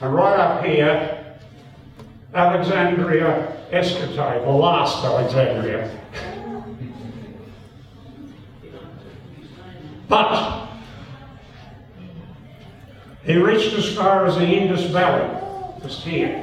and 0.00 0.14
right 0.14 0.38
up 0.38 0.64
here, 0.64 1.38
Alexandria 2.34 3.56
Eschate, 3.70 4.44
the 4.44 4.50
last 4.50 5.04
Alexandria. 5.04 5.90
but 10.08 10.68
he 13.24 13.36
reached 13.36 13.72
as 13.74 13.94
far 13.94 14.26
as 14.26 14.36
the 14.36 14.46
Indus 14.46 14.84
Valley, 14.84 15.28
just 15.82 16.02
here. 16.02 16.42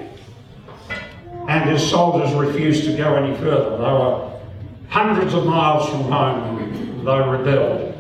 And 1.49 1.69
his 1.69 1.89
soldiers 1.89 2.33
refused 2.33 2.85
to 2.85 2.95
go 2.95 3.15
any 3.15 3.35
further. 3.37 3.71
They 3.71 3.83
were 3.83 4.39
hundreds 4.87 5.33
of 5.33 5.45
miles 5.45 5.89
from 5.89 6.03
home 6.03 6.57
and 6.59 7.07
they 7.07 7.19
rebelled. 7.19 7.92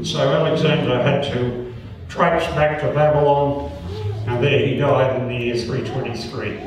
And 0.00 0.08
so 0.08 0.32
Alexander 0.32 1.02
had 1.02 1.30
to 1.34 1.74
traipse 2.08 2.46
back 2.54 2.80
to 2.80 2.86
Babylon 2.94 3.70
and 4.26 4.42
there 4.42 4.66
he 4.66 4.76
died 4.78 5.20
in 5.20 5.28
the 5.28 5.34
year 5.34 5.54
323. 5.54 6.58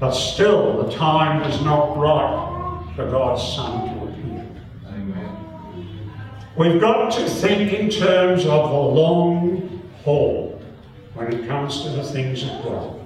But 0.00 0.12
still, 0.12 0.82
the 0.82 0.90
time 0.96 1.42
was 1.42 1.62
not 1.62 1.94
right 1.98 2.94
for 2.96 3.10
God's 3.10 3.42
Son 3.42 3.98
to 3.98 4.04
appear. 4.04 4.46
Amen. 4.86 6.10
We've 6.56 6.80
got 6.80 7.12
to 7.18 7.28
think 7.28 7.74
in 7.74 7.90
terms 7.90 8.46
of 8.46 8.70
the 8.70 8.78
long 8.78 9.82
haul 10.02 10.58
when 11.12 11.34
it 11.34 11.46
comes 11.46 11.82
to 11.82 11.90
the 11.90 12.02
things 12.02 12.44
of 12.44 12.64
God. 12.64 12.98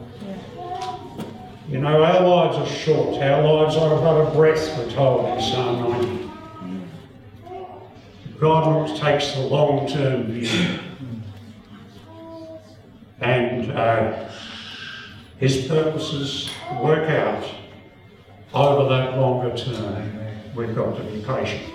You 1.69 1.81
know, 1.81 2.01
our 2.01 2.23
lives 2.25 2.59
are 2.59 2.77
short. 2.77 3.21
Our 3.21 3.43
lives 3.43 3.75
are 3.75 3.93
about 3.93 4.29
a 4.29 4.37
breath, 4.37 4.79
we're 4.79 4.89
told 4.93 5.37
in 5.37 5.43
Psalm 5.43 5.91
90. 5.91 6.30
God 8.41 8.97
takes 8.97 9.35
the 9.35 9.41
long-term 9.41 10.33
view. 10.33 10.79
And 13.21 13.71
uh, 13.73 14.31
his 15.39 15.67
purposes 15.67 16.51
work 16.83 17.11
out 17.11 17.45
over 18.55 18.89
that 18.89 19.19
longer 19.19 19.55
term. 19.57 20.11
We've 20.55 20.75
got 20.75 20.97
to 20.97 21.03
be 21.05 21.23
patient. 21.23 21.71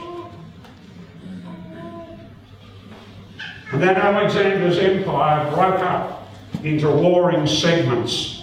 And 3.72 3.82
then 3.82 3.96
Alexander's 3.96 4.78
empire 4.78 5.52
broke 5.52 5.82
up 5.82 6.30
into 6.64 6.90
warring 6.90 7.46
segments. 7.46 8.42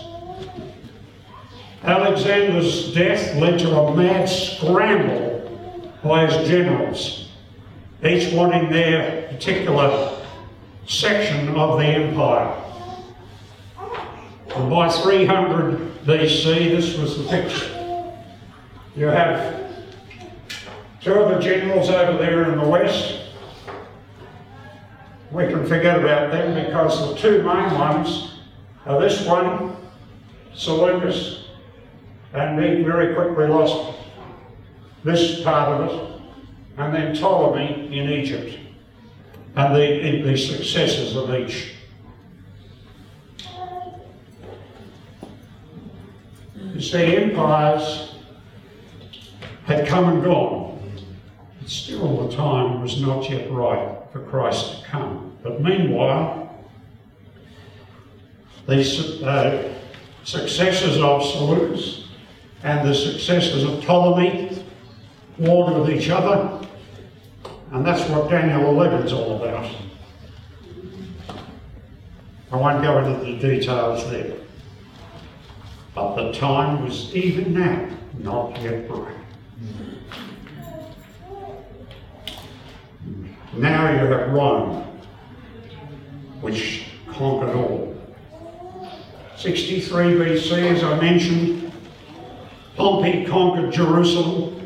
Alexander's 1.82 2.94
death 2.94 3.36
led 3.36 3.58
to 3.60 3.76
a 3.76 3.96
mad 3.96 4.28
scramble 4.28 5.30
by 6.04 6.26
his 6.26 6.48
generals, 6.48 7.21
each 8.04 8.32
wanting 8.32 8.70
their 8.70 9.28
particular 9.28 10.18
section 10.86 11.48
of 11.54 11.78
the 11.78 11.84
empire. 11.84 12.58
And 14.56 14.70
by 14.70 14.88
300 14.88 16.04
BC, 16.04 16.70
this 16.70 16.98
was 16.98 17.18
the 17.18 17.24
picture. 17.24 18.14
You 18.94 19.06
have 19.06 19.72
two 21.00 21.14
of 21.14 21.30
the 21.30 21.40
generals 21.40 21.88
over 21.88 22.18
there 22.18 22.52
in 22.52 22.58
the 22.58 22.68
west. 22.68 23.20
We 25.30 25.46
can 25.46 25.66
forget 25.66 25.98
about 25.98 26.30
them 26.30 26.66
because 26.66 27.08
the 27.08 27.16
two 27.16 27.42
main 27.42 27.72
ones 27.78 28.34
are 28.84 29.00
this 29.00 29.24
one, 29.24 29.76
Seleucus, 30.54 31.44
and 32.34 32.62
he 32.62 32.82
very 32.82 33.14
quickly 33.14 33.46
lost 33.46 33.96
this 35.04 35.42
part 35.42 35.80
of 35.80 35.88
it, 35.88 36.11
and 36.76 36.94
then 36.94 37.14
Ptolemy 37.14 37.96
in 37.96 38.10
Egypt, 38.10 38.58
and 39.56 39.74
the, 39.74 40.22
the 40.22 40.36
successors 40.36 41.16
of 41.16 41.34
each. 41.34 41.74
You 46.74 46.80
see, 46.80 47.16
empires 47.16 48.14
had 49.64 49.86
come 49.86 50.08
and 50.08 50.24
gone. 50.24 50.80
But 51.60 51.68
still, 51.68 52.26
the 52.26 52.34
time 52.34 52.80
was 52.80 53.00
not 53.00 53.28
yet 53.28 53.50
right 53.50 53.98
for 54.12 54.20
Christ 54.20 54.78
to 54.78 54.86
come. 54.86 55.36
But 55.42 55.60
meanwhile, 55.60 56.42
the 58.66 58.80
uh, 59.24 59.72
successors 60.24 60.98
of 60.98 61.22
Seleucus 61.24 62.08
and 62.62 62.88
the 62.88 62.94
successors 62.94 63.64
of 63.64 63.82
Ptolemy 63.82 64.51
warred 65.42 65.76
with 65.76 65.90
each 65.90 66.08
other, 66.08 66.66
and 67.72 67.84
that's 67.84 68.08
what 68.10 68.30
Daniel 68.30 68.70
11 68.70 69.06
is 69.06 69.12
all 69.12 69.42
about. 69.42 69.70
I 72.50 72.56
won't 72.56 72.82
go 72.82 72.98
into 72.98 73.24
the 73.24 73.38
details 73.38 74.08
there. 74.10 74.36
But 75.94 76.14
the 76.16 76.32
time 76.32 76.84
was 76.84 77.14
even 77.14 77.54
now 77.54 77.88
not 78.18 78.60
yet 78.60 78.88
right. 78.90 79.16
Now 83.54 83.90
you 83.90 83.98
have 83.98 84.30
Rome, 84.30 84.82
which 86.40 86.86
conquered 87.08 87.54
all. 87.54 87.96
63 89.36 90.04
BC, 90.14 90.52
as 90.70 90.84
I 90.84 91.00
mentioned, 91.00 91.72
Pompey 92.76 93.26
conquered 93.26 93.72
Jerusalem 93.72 94.61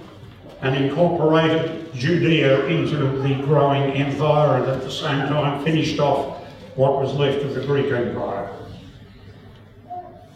and 0.62 0.74
incorporated 0.76 1.92
Judea 1.94 2.66
into 2.66 2.96
the 2.96 3.34
growing 3.44 3.92
empire 3.92 4.62
and 4.62 4.70
at 4.70 4.82
the 4.82 4.90
same 4.90 5.28
time 5.28 5.64
finished 5.64 5.98
off 6.00 6.42
what 6.76 7.00
was 7.00 7.12
left 7.14 7.44
of 7.44 7.54
the 7.54 7.64
Greek 7.64 7.92
Empire. 7.92 8.52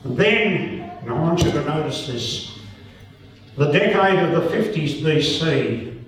And 0.04 0.16
then 0.16 0.80
and 1.00 1.10
I 1.10 1.14
want 1.14 1.42
you 1.42 1.50
to 1.50 1.64
notice 1.64 2.06
this. 2.06 2.58
The 3.56 3.72
decade 3.72 4.18
of 4.18 4.32
the 4.32 4.54
50s 4.54 5.00
BC, 5.00 6.02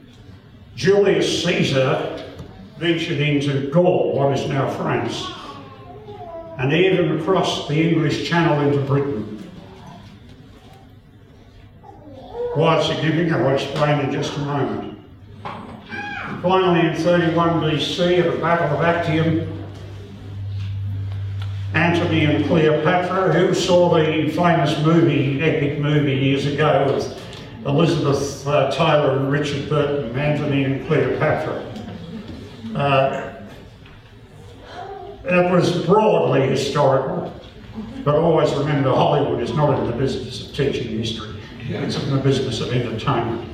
Julius 0.76 1.44
Caesar 1.44 2.22
ventured 2.76 3.20
into 3.20 3.70
Gaul, 3.70 4.14
what 4.14 4.38
is 4.38 4.46
now 4.48 4.68
France, 4.70 5.26
and 6.58 6.72
even 6.72 7.18
across 7.20 7.68
the 7.68 7.90
English 7.90 8.28
Channel 8.28 8.68
into 8.68 8.84
Britain. 8.84 9.41
Why 12.54 12.78
it's 12.78 12.86
significant, 12.86 13.32
I'll 13.32 13.54
explain 13.54 14.00
in 14.00 14.12
just 14.12 14.36
a 14.36 14.40
moment. 14.40 14.98
Finally, 16.42 16.88
in 16.88 16.96
31 16.96 17.62
BC, 17.62 18.18
at 18.18 18.30
the 18.30 18.38
Battle 18.38 18.76
of 18.76 18.84
Actium, 18.84 19.66
Antony 21.72 22.26
and 22.26 22.44
Cleopatra, 22.44 23.32
who 23.32 23.54
saw 23.54 23.94
the 23.96 24.28
famous 24.30 24.78
movie, 24.84 25.40
epic 25.40 25.78
movie 25.78 26.12
years 26.12 26.44
ago 26.44 26.92
with 26.92 27.18
Elizabeth 27.64 28.46
uh, 28.46 28.70
Taylor 28.70 29.16
and 29.16 29.32
Richard 29.32 29.70
Burton, 29.70 30.14
Antony 30.18 30.64
and 30.64 30.86
Cleopatra. 30.86 31.64
Uh, 32.74 33.46
it 35.24 35.50
was 35.50 35.86
broadly 35.86 36.48
historical, 36.48 37.32
but 38.04 38.16
always 38.16 38.52
remember 38.52 38.90
Hollywood 38.90 39.42
is 39.42 39.54
not 39.54 39.78
in 39.78 39.86
the 39.86 39.96
business 39.96 40.46
of 40.46 40.54
teaching 40.54 40.98
history. 40.98 41.31
It's 41.68 42.02
in 42.02 42.10
the 42.10 42.18
business 42.22 42.60
of 42.60 42.72
entertainment. 42.72 43.48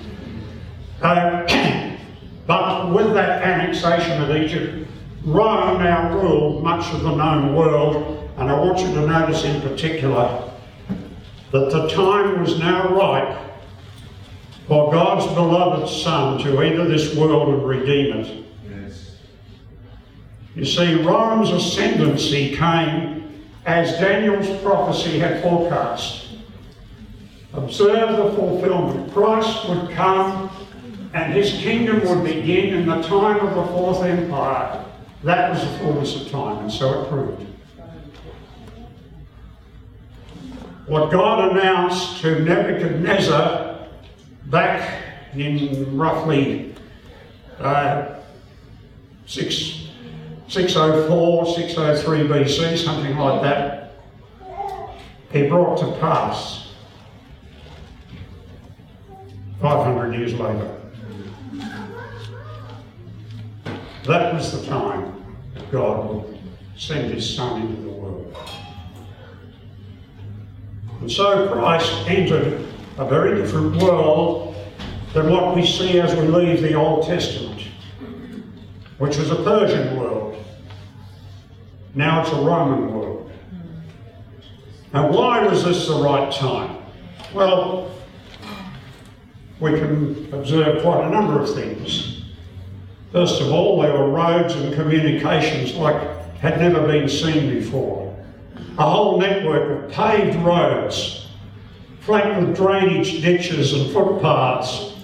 Uh, 1.03 1.97
but 2.47 2.93
with 2.93 3.13
that 3.15 3.43
annexation 3.43 4.23
of 4.23 4.35
Egypt, 4.35 4.89
Rome 5.25 5.83
now 5.83 6.15
ruled 6.19 6.63
much 6.63 6.93
of 6.95 7.03
the 7.03 7.15
known 7.15 7.55
world, 7.55 8.31
and 8.39 8.51
I 8.51 8.59
want 8.59 8.79
you 8.81 8.87
to 8.87 9.07
notice 9.07 9.45
in 9.45 9.61
particular 9.61 10.51
that 11.53 11.71
the 11.71 11.89
time 11.89 12.41
was 12.41 12.59
now 12.59 12.95
right 12.95 13.45
for 14.67 14.93
God's 14.93 15.27
beloved 15.35 15.89
Son 15.89 16.39
to 16.43 16.61
enter 16.61 16.87
this 16.87 17.15
world 17.15 17.49
and 17.49 17.67
redeem 17.67 18.17
it. 18.19 18.45
Yes. 18.71 19.17
You 20.55 20.65
see, 20.65 21.03
Rome's 21.03 21.51
ascendancy 21.51 22.55
came 22.55 23.49
as 23.65 23.93
Daniel's 23.99 24.63
prophecy 24.63 25.19
had 25.19 25.43
forecast. 25.43 26.28
Observe 27.59 28.17
the 28.17 28.37
fulfillment. 28.37 29.13
Christ 29.13 29.69
would 29.69 29.91
come 29.91 30.49
and 31.13 31.33
his 31.33 31.53
kingdom 31.55 32.07
would 32.07 32.23
begin 32.23 32.73
in 32.73 32.87
the 32.87 33.03
time 33.03 33.45
of 33.45 33.55
the 33.57 33.73
Fourth 33.73 34.05
Empire. 34.05 34.85
That 35.25 35.51
was 35.51 35.61
the 35.63 35.79
fullness 35.79 36.21
of 36.21 36.31
time, 36.31 36.59
and 36.59 36.73
so 36.73 37.03
it 37.03 37.09
proved. 37.09 37.45
What 40.87 41.11
God 41.11 41.51
announced 41.51 42.21
to 42.21 42.39
Nebuchadnezzar 42.45 43.89
back 44.47 45.03
in 45.35 45.99
roughly 45.99 46.77
uh, 47.59 48.21
6, 49.27 49.89
604, 50.47 51.47
603 51.57 52.19
BC, 52.21 52.79
something 52.79 53.17
like 53.17 53.43
that, 53.43 53.95
he 55.33 55.49
brought 55.49 55.79
to 55.79 55.99
pass 55.99 56.68
500 59.61 60.15
years 60.15 60.35
later. 60.35 60.75
That 64.05 64.33
was 64.35 64.61
the 64.61 64.67
time 64.67 65.15
God 65.71 66.09
would 66.09 66.39
send 66.77 67.13
his 67.13 67.35
Son 67.35 67.63
into 67.63 67.83
the 67.83 67.91
world. 67.91 68.35
And 71.01 71.11
so 71.11 71.49
Christ 71.53 71.93
entered 72.07 72.65
a 72.97 73.07
very 73.07 73.41
different 73.41 73.77
world 73.83 74.57
than 75.13 75.31
what 75.31 75.55
we 75.55 75.67
see 75.67 76.01
as 76.01 76.15
we 76.15 76.27
leave 76.27 76.63
the 76.63 76.75
Old 76.75 77.07
Testament, 77.07 77.61
which 78.99 79.17
was 79.17 79.31
a 79.31 79.37
Persian 79.37 79.99
world. 79.99 80.37
Now 81.95 82.23
it's 82.23 82.31
a 82.31 82.37
Roman 82.37 82.95
world. 82.95 83.31
Now, 84.93 85.11
why 85.11 85.47
was 85.47 85.65
this 85.65 85.87
the 85.87 85.95
right 85.95 86.33
time? 86.33 86.79
Well, 87.35 87.91
we 89.61 89.73
can 89.73 90.33
observe 90.33 90.83
quite 90.83 91.07
a 91.07 91.11
number 91.11 91.41
of 91.41 91.53
things. 91.53 92.23
First 93.13 93.41
of 93.41 93.51
all, 93.51 93.81
there 93.81 93.93
were 93.93 94.09
roads 94.09 94.55
and 94.55 94.75
communications 94.75 95.75
like 95.75 96.19
had 96.39 96.61
never 96.61 96.87
been 96.87 97.09
seen 97.09 97.51
before. 97.59 98.17
A 98.79 98.89
whole 98.89 99.19
network 99.19 99.85
of 99.85 99.91
paved 99.91 100.37
roads, 100.37 101.27
flanked 102.01 102.41
with 102.41 102.57
drainage 102.57 103.21
ditches 103.23 103.73
and 103.73 103.91
footpaths, 103.93 104.95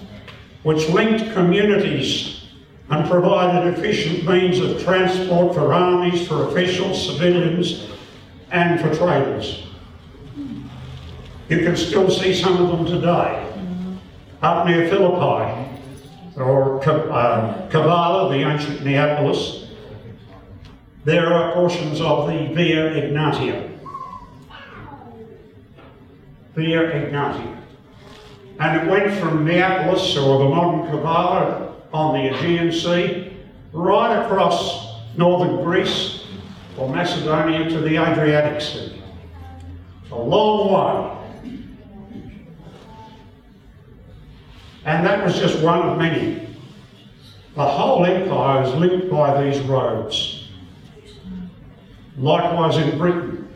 which 0.63 0.87
linked 0.89 1.33
communities 1.33 2.45
and 2.89 3.09
provided 3.09 3.73
efficient 3.73 4.25
means 4.25 4.59
of 4.59 4.81
transport 4.83 5.53
for 5.53 5.73
armies, 5.73 6.27
for 6.27 6.47
officials, 6.47 7.07
civilians, 7.07 7.87
and 8.51 8.79
for 8.79 8.95
traders. 8.95 9.63
You 11.49 11.59
can 11.59 11.75
still 11.75 12.09
see 12.09 12.33
some 12.33 12.57
of 12.63 12.69
them 12.69 12.85
today. 12.85 13.44
Up 14.45 14.67
near 14.67 14.87
Philippi, 14.87 15.71
or 16.37 16.77
uh, 16.87 17.67
Kavala, 17.71 18.29
the 18.29 18.47
ancient 18.47 18.85
Neapolis, 18.85 19.65
there 21.03 21.33
are 21.33 21.51
portions 21.53 21.99
of 21.99 22.27
the 22.27 22.53
Via 22.53 22.91
Egnatia. 22.91 23.71
Via 26.53 26.79
Egnatia. 26.79 27.57
And 28.59 28.81
it 28.83 28.87
went 28.87 29.19
from 29.19 29.45
Neapolis, 29.45 30.15
or 30.15 30.37
the 30.37 30.49
modern 30.49 30.91
Kavala, 30.91 31.73
on 31.91 32.13
the 32.13 32.35
Aegean 32.35 32.71
Sea, 32.71 33.35
right 33.73 34.23
across 34.25 35.01
northern 35.17 35.63
Greece 35.63 36.23
or 36.77 36.87
Macedonia 36.87 37.67
to 37.67 37.79
the 37.79 37.97
Adriatic 37.97 38.61
Sea. 38.61 39.01
A 40.11 40.15
long 40.15 40.71
way. 40.71 41.14
And 44.85 45.05
that 45.05 45.25
was 45.25 45.37
just 45.37 45.59
one 45.61 45.81
of 45.81 45.97
many. 45.97 46.47
The 47.55 47.65
whole 47.65 48.05
empire 48.05 48.63
is 48.63 48.73
linked 48.75 49.09
by 49.09 49.43
these 49.43 49.59
roads. 49.61 50.47
Likewise 52.17 52.77
in 52.77 52.97
Britain. 52.97 53.49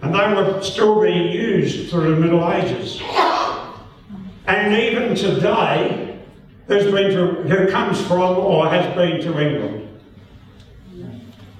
And 0.00 0.14
they 0.14 0.34
were 0.34 0.62
still 0.62 1.00
being 1.00 1.30
used 1.30 1.90
through 1.90 2.14
the 2.14 2.20
Middle 2.20 2.50
Ages. 2.52 3.00
And 4.46 4.74
even 4.74 5.14
today, 5.14 6.20
there's 6.66 6.90
been 6.90 7.10
to, 7.12 7.26
who 7.42 7.70
comes 7.70 8.00
from 8.00 8.38
or 8.38 8.68
has 8.68 8.94
been 8.96 9.20
to 9.20 9.40
England. 9.40 10.00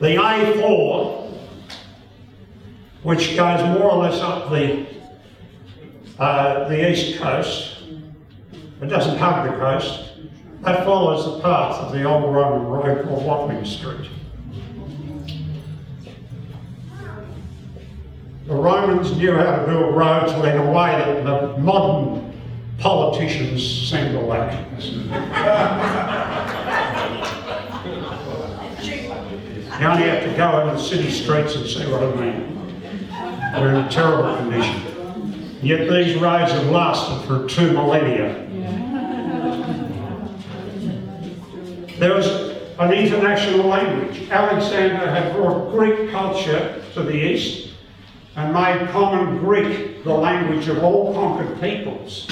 The 0.00 0.16
A4, 0.16 1.38
which 3.02 3.36
goes 3.36 3.78
more 3.78 3.90
or 3.90 4.02
less 4.02 4.20
up 4.20 4.50
the, 4.50 4.86
uh, 6.18 6.68
the 6.68 6.90
east 6.90 7.20
coast, 7.20 7.81
it 8.82 8.86
doesn't 8.86 9.16
hug 9.16 9.48
the 9.48 9.56
coast. 9.58 10.10
That 10.62 10.84
follows 10.84 11.36
the 11.36 11.42
path 11.42 11.76
of 11.78 11.92
the 11.92 12.04
old 12.04 12.34
Roman 12.34 12.66
road 12.66 13.04
called 13.04 13.24
Watling 13.24 13.64
Street. 13.64 14.08
The 18.46 18.54
Romans 18.54 19.16
knew 19.16 19.34
how 19.34 19.56
to 19.56 19.66
build 19.66 19.94
roads 19.94 20.32
in 20.32 20.38
a 20.40 20.70
way 20.72 20.90
that 20.98 21.24
the 21.24 21.58
modern 21.58 22.34
politicians 22.78 23.62
seem 23.88 24.12
to 24.12 24.20
lack. 24.20 24.52
you 29.80 29.86
only 29.86 30.08
have 30.08 30.24
to 30.24 30.34
go 30.36 30.60
over 30.60 30.72
the 30.76 30.78
city 30.78 31.10
streets 31.10 31.54
and 31.54 31.66
see 31.66 31.90
what 31.90 32.02
I 32.02 32.14
mean. 32.16 32.58
We're 33.54 33.74
in 33.74 33.84
a 33.84 33.88
terrible 33.88 34.36
condition. 34.36 35.58
Yet 35.62 35.88
these 35.88 36.20
roads 36.20 36.50
have 36.50 36.66
lasted 36.66 37.26
for 37.28 37.48
two 37.48 37.72
millennia. 37.72 38.48
There 42.02 42.14
was 42.14 42.26
an 42.80 42.92
international 42.92 43.68
language. 43.68 44.28
Alexander 44.28 45.08
had 45.08 45.36
brought 45.36 45.70
Greek 45.70 46.10
culture 46.10 46.82
to 46.94 47.02
the 47.04 47.14
east 47.14 47.74
and 48.34 48.52
made 48.52 48.88
common 48.88 49.38
Greek 49.38 50.02
the 50.02 50.12
language 50.12 50.66
of 50.66 50.82
all 50.82 51.14
conquered 51.14 51.60
peoples. 51.60 52.28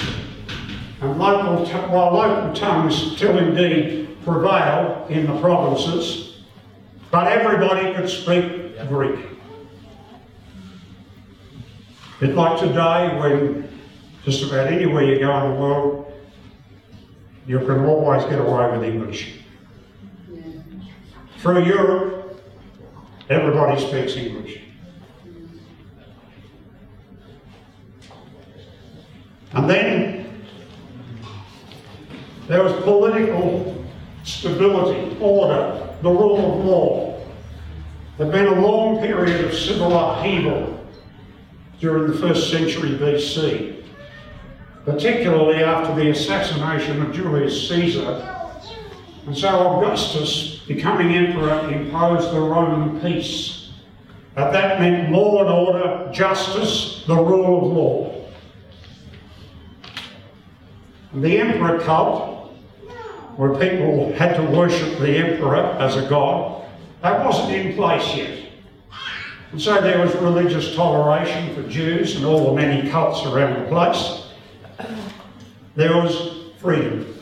And 0.99 1.17
local 1.17 1.65
while 1.87 2.11
local 2.11 2.53
tongues 2.53 3.13
still 3.15 3.37
indeed 3.37 4.17
prevail 4.25 5.07
in 5.09 5.25
the 5.25 5.39
provinces, 5.39 6.41
but 7.09 7.31
everybody 7.31 7.93
could 7.93 8.09
speak 8.09 8.77
Greek. 8.89 9.25
It's 12.19 12.35
like 12.35 12.59
today 12.59 13.17
when 13.17 13.69
just 14.25 14.43
about 14.43 14.67
anywhere 14.67 15.05
you 15.05 15.19
go 15.19 15.45
in 15.45 15.53
the 15.53 15.61
world, 15.61 16.13
you 17.47 17.59
can 17.59 17.85
always 17.85 18.25
get 18.25 18.41
away 18.41 18.69
with 18.69 18.83
English. 18.83 19.37
Through 21.41 21.63
Europe, 21.63 22.39
everybody 23.27 23.81
speaks 23.81 24.15
English. 24.15 24.61
And 29.53 29.67
then 29.67 30.43
there 32.47 32.61
was 32.63 32.73
political 32.83 33.83
stability, 34.23 35.17
order, 35.19 35.89
the 36.03 36.11
rule 36.11 36.59
of 36.59 36.65
law. 36.65 37.21
There'd 38.19 38.31
been 38.31 38.45
a 38.45 38.61
long 38.61 38.99
period 38.99 39.43
of 39.43 39.55
civil 39.55 39.97
upheaval 39.97 40.79
during 41.79 42.11
the 42.11 42.17
first 42.19 42.51
century 42.51 42.91
BC, 42.91 43.83
particularly 44.85 45.63
after 45.63 45.95
the 45.95 46.11
assassination 46.11 47.01
of 47.01 47.11
Julius 47.11 47.67
Caesar 47.67 48.31
and 49.27 49.37
so 49.37 49.77
Augustus, 49.77 50.60
becoming 50.75 51.13
emperor, 51.13 51.69
imposed 51.69 52.31
the 52.33 52.39
Roman 52.39 52.99
peace. 53.01 53.71
But 54.35 54.51
that 54.51 54.79
meant 54.79 55.11
law 55.11 55.41
and 55.41 55.49
order, 55.49 56.11
justice, 56.13 57.03
the 57.05 57.15
rule 57.15 57.57
of 57.57 57.73
law. 57.73 58.25
And 61.13 61.23
the 61.23 61.37
emperor 61.39 61.79
cult, 61.79 62.53
where 63.35 63.55
people 63.55 64.13
had 64.13 64.35
to 64.37 64.43
worship 64.43 64.99
the 64.99 65.17
emperor 65.17 65.57
as 65.57 65.97
a 65.97 66.07
god, 66.07 66.65
that 67.01 67.25
wasn't 67.25 67.51
in 67.53 67.75
place 67.75 68.15
yet. 68.15 68.39
And 69.51 69.61
so 69.61 69.81
there 69.81 69.99
was 69.99 70.15
religious 70.15 70.75
toleration 70.75 71.53
for 71.53 71.67
Jews 71.69 72.15
and 72.15 72.25
all 72.25 72.45
the 72.45 72.61
many 72.61 72.89
cults 72.89 73.25
around 73.25 73.61
the 73.61 73.67
place. 73.67 74.23
There 75.75 75.97
was 75.97 76.51
freedom. 76.59 77.20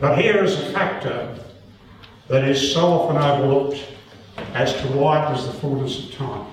But 0.00 0.18
here 0.18 0.42
is 0.42 0.58
a 0.58 0.72
factor 0.72 1.36
that 2.28 2.44
is 2.48 2.72
so 2.72 2.86
often 2.86 3.18
overlooked 3.18 3.86
as 4.54 4.72
to 4.80 4.88
why 4.88 5.26
it 5.26 5.32
was 5.32 5.46
the 5.46 5.52
fullness 5.52 6.08
of 6.08 6.14
time. 6.14 6.46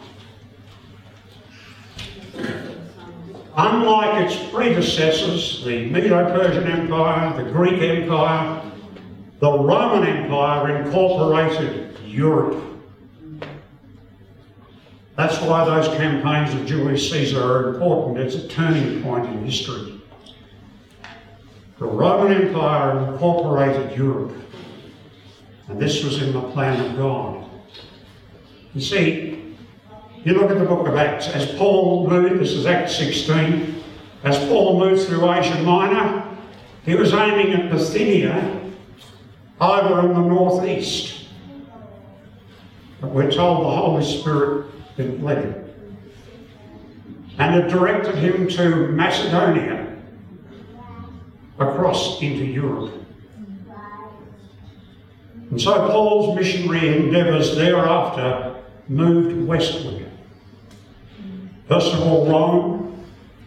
Unlike 3.55 4.29
its 4.29 4.49
predecessors, 4.51 5.63
the 5.63 5.89
Medo-Persian 5.89 6.65
Empire, 6.65 7.41
the 7.41 7.49
Greek 7.49 7.81
Empire, 7.81 8.61
the 9.39 9.51
Roman 9.51 10.07
Empire 10.07 10.83
incorporated 10.83 11.97
Europe. 12.05 12.61
That's 15.15 15.39
why 15.41 15.63
those 15.65 15.87
campaigns 15.97 16.53
of 16.53 16.67
Julius 16.67 17.09
Caesar 17.11 17.41
are 17.41 17.69
important. 17.73 18.19
It's 18.19 18.35
a 18.35 18.47
turning 18.47 19.01
point 19.01 19.25
in 19.25 19.45
history. 19.45 19.86
The 21.79 21.85
Roman 21.85 22.41
Empire 22.41 23.11
incorporated 23.11 23.95
Europe, 23.95 24.33
and 25.67 25.79
this 25.79 26.03
was 26.03 26.21
in 26.23 26.33
the 26.33 26.41
plan 26.41 26.83
of 26.83 26.97
God. 26.97 27.47
You 28.73 28.81
see, 28.81 29.55
you 30.23 30.33
look 30.33 30.49
at 30.49 30.57
the 30.57 30.65
book 30.65 30.87
of 30.87 30.95
Acts, 30.95 31.27
as 31.27 31.53
Paul 31.55 32.09
moved, 32.09 32.41
this 32.41 32.53
is 32.53 32.65
Acts 32.65 32.95
16, 32.95 33.83
as 34.23 34.39
Paul 34.49 34.79
moved 34.79 35.07
through 35.07 35.31
Asia 35.31 35.61
Minor, 35.61 36.27
he 36.83 36.95
was 36.95 37.13
aiming 37.13 37.53
at 37.53 37.69
Bithynia 37.69 38.59
over 39.61 39.99
in 40.07 40.15
the 40.15 40.21
northeast. 40.21 41.27
But 42.99 43.11
we're 43.11 43.31
told 43.31 43.65
the 43.65 43.69
Holy 43.69 44.03
Spirit 44.03 44.65
led 44.97 45.45
him. 45.45 45.63
And 47.37 47.55
it 47.55 47.67
directed 47.69 48.15
him 48.15 48.47
to 48.47 48.87
Macedonia 48.87 49.86
across 51.59 52.21
into 52.21 52.45
Europe. 52.45 52.93
And 55.49 55.61
so 55.61 55.87
Paul's 55.87 56.35
missionary 56.35 56.87
endeavours 56.97 57.55
thereafter 57.55 58.55
moved 58.87 59.47
westward. 59.47 60.09
First 61.67 61.93
of 61.93 62.01
all, 62.01 62.27
Rome. 62.27 62.83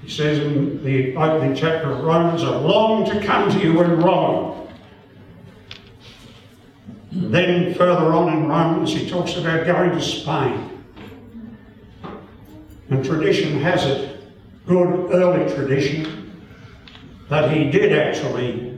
He 0.02 0.08
says 0.08 0.38
in 0.38 0.82
the 0.82 1.14
opening 1.14 1.54
chapter 1.54 1.90
of 1.90 2.02
Romans, 2.02 2.42
I 2.42 2.56
long 2.56 3.04
to 3.10 3.24
come 3.24 3.50
to 3.50 3.58
you 3.58 3.82
in 3.82 4.00
Rome. 4.00 4.68
Then 7.12 7.74
further 7.74 8.12
on 8.12 8.32
in 8.32 8.48
Romans, 8.48 8.92
he 8.92 9.08
talks 9.08 9.36
about 9.36 9.66
going 9.66 9.90
to 9.90 10.00
Spain. 10.00 10.84
And 12.88 13.04
tradition 13.04 13.60
has 13.60 13.84
it, 13.84 14.20
good 14.66 15.12
early 15.12 15.52
tradition, 15.54 16.19
that 17.30 17.50
he 17.52 17.70
did 17.70 17.96
actually 17.96 18.76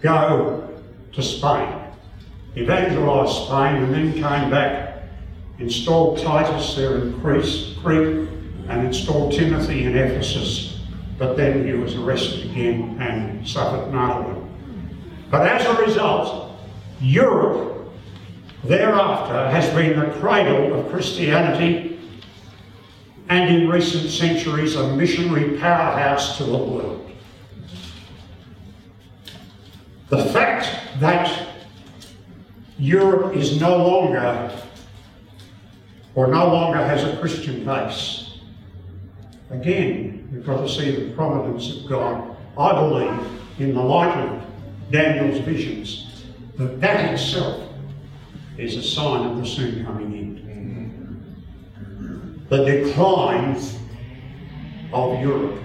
go 0.00 0.70
to 1.12 1.22
Spain, 1.22 1.68
evangelise 2.56 3.46
Spain, 3.46 3.82
and 3.82 3.92
then 3.92 4.12
came 4.12 4.50
back, 4.50 5.02
installed 5.58 6.18
Titus 6.18 6.76
there 6.76 6.98
in 6.98 7.20
Crete, 7.20 8.28
and 8.68 8.86
installed 8.86 9.32
Timothy 9.32 9.84
in 9.84 9.96
Ephesus. 9.96 10.80
But 11.18 11.36
then 11.36 11.66
he 11.66 11.72
was 11.74 11.96
arrested 11.96 12.50
again 12.50 12.96
and 13.00 13.46
suffered 13.46 13.92
martyrdom. 13.92 14.48
But 15.30 15.46
as 15.46 15.66
a 15.66 15.82
result, 15.82 16.52
Europe 17.00 17.90
thereafter 18.64 19.50
has 19.50 19.68
been 19.74 19.98
the 19.98 20.14
cradle 20.20 20.78
of 20.78 20.88
Christianity 20.90 21.98
and 23.28 23.54
in 23.54 23.68
recent 23.68 24.08
centuries 24.08 24.76
a 24.76 24.94
missionary 24.96 25.58
powerhouse 25.58 26.36
to 26.36 26.44
the 26.44 26.56
world. 26.56 27.01
The 30.12 30.24
fact 30.26 30.68
that 31.00 31.48
Europe 32.78 33.34
is 33.34 33.58
no 33.58 33.78
longer 33.78 34.52
or 36.14 36.26
no 36.26 36.48
longer 36.48 36.84
has 36.84 37.02
a 37.02 37.16
Christian 37.16 37.64
base, 37.64 38.40
again, 39.48 40.28
we've 40.30 40.44
got 40.44 40.60
to 40.60 40.68
see 40.68 40.90
the 40.90 41.14
providence 41.14 41.78
of 41.78 41.88
God, 41.88 42.36
I 42.58 42.72
believe, 42.72 43.40
in 43.58 43.74
the 43.74 43.80
light 43.80 44.14
of 44.18 44.44
Daniel's 44.90 45.38
visions, 45.46 46.26
that 46.58 46.78
that 46.82 47.14
itself 47.14 47.72
is 48.58 48.76
a 48.76 48.82
sign 48.82 49.30
of 49.30 49.38
the 49.38 49.46
soon 49.46 49.82
coming 49.82 50.12
end. 50.14 50.38
The 52.50 52.64
decline 52.66 53.56
of 54.92 55.20
Europe 55.22 55.58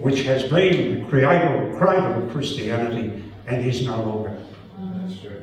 which 0.00 0.22
has 0.22 0.44
been 0.44 1.02
the 1.02 1.08
creator, 1.08 1.76
of 1.78 2.32
Christianity 2.32 3.24
and 3.46 3.64
is 3.64 3.84
no 3.84 4.02
longer. 4.02 4.36
That's 4.78 5.20
true. 5.20 5.42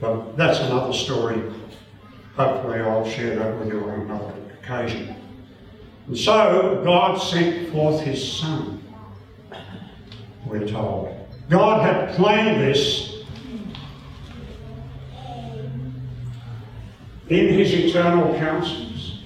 But 0.00 0.36
that's 0.36 0.60
another 0.60 0.92
story. 0.92 1.42
Hopefully, 2.36 2.80
I'll 2.80 3.08
share 3.08 3.36
that 3.36 3.58
with 3.58 3.68
you 3.68 3.80
on 3.84 4.00
another 4.02 4.32
occasion. 4.62 5.16
And 6.06 6.16
so, 6.16 6.80
God 6.84 7.16
sent 7.16 7.70
forth 7.70 8.02
His 8.02 8.32
Son, 8.38 8.82
we're 10.46 10.66
told. 10.66 11.14
God 11.50 11.82
had 11.82 12.16
planned 12.16 12.60
this 12.60 13.24
in 17.28 17.48
His 17.52 17.72
eternal 17.72 18.38
counsels. 18.38 19.22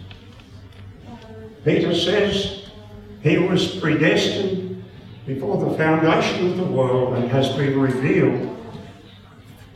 Peter 1.64 1.94
says, 1.94 2.61
he 3.22 3.38
was 3.38 3.76
predestined 3.76 4.84
before 5.26 5.64
the 5.64 5.76
foundation 5.76 6.50
of 6.50 6.56
the 6.56 6.64
world 6.64 7.14
and 7.14 7.30
has 7.30 7.48
been 7.56 7.78
revealed 7.78 8.56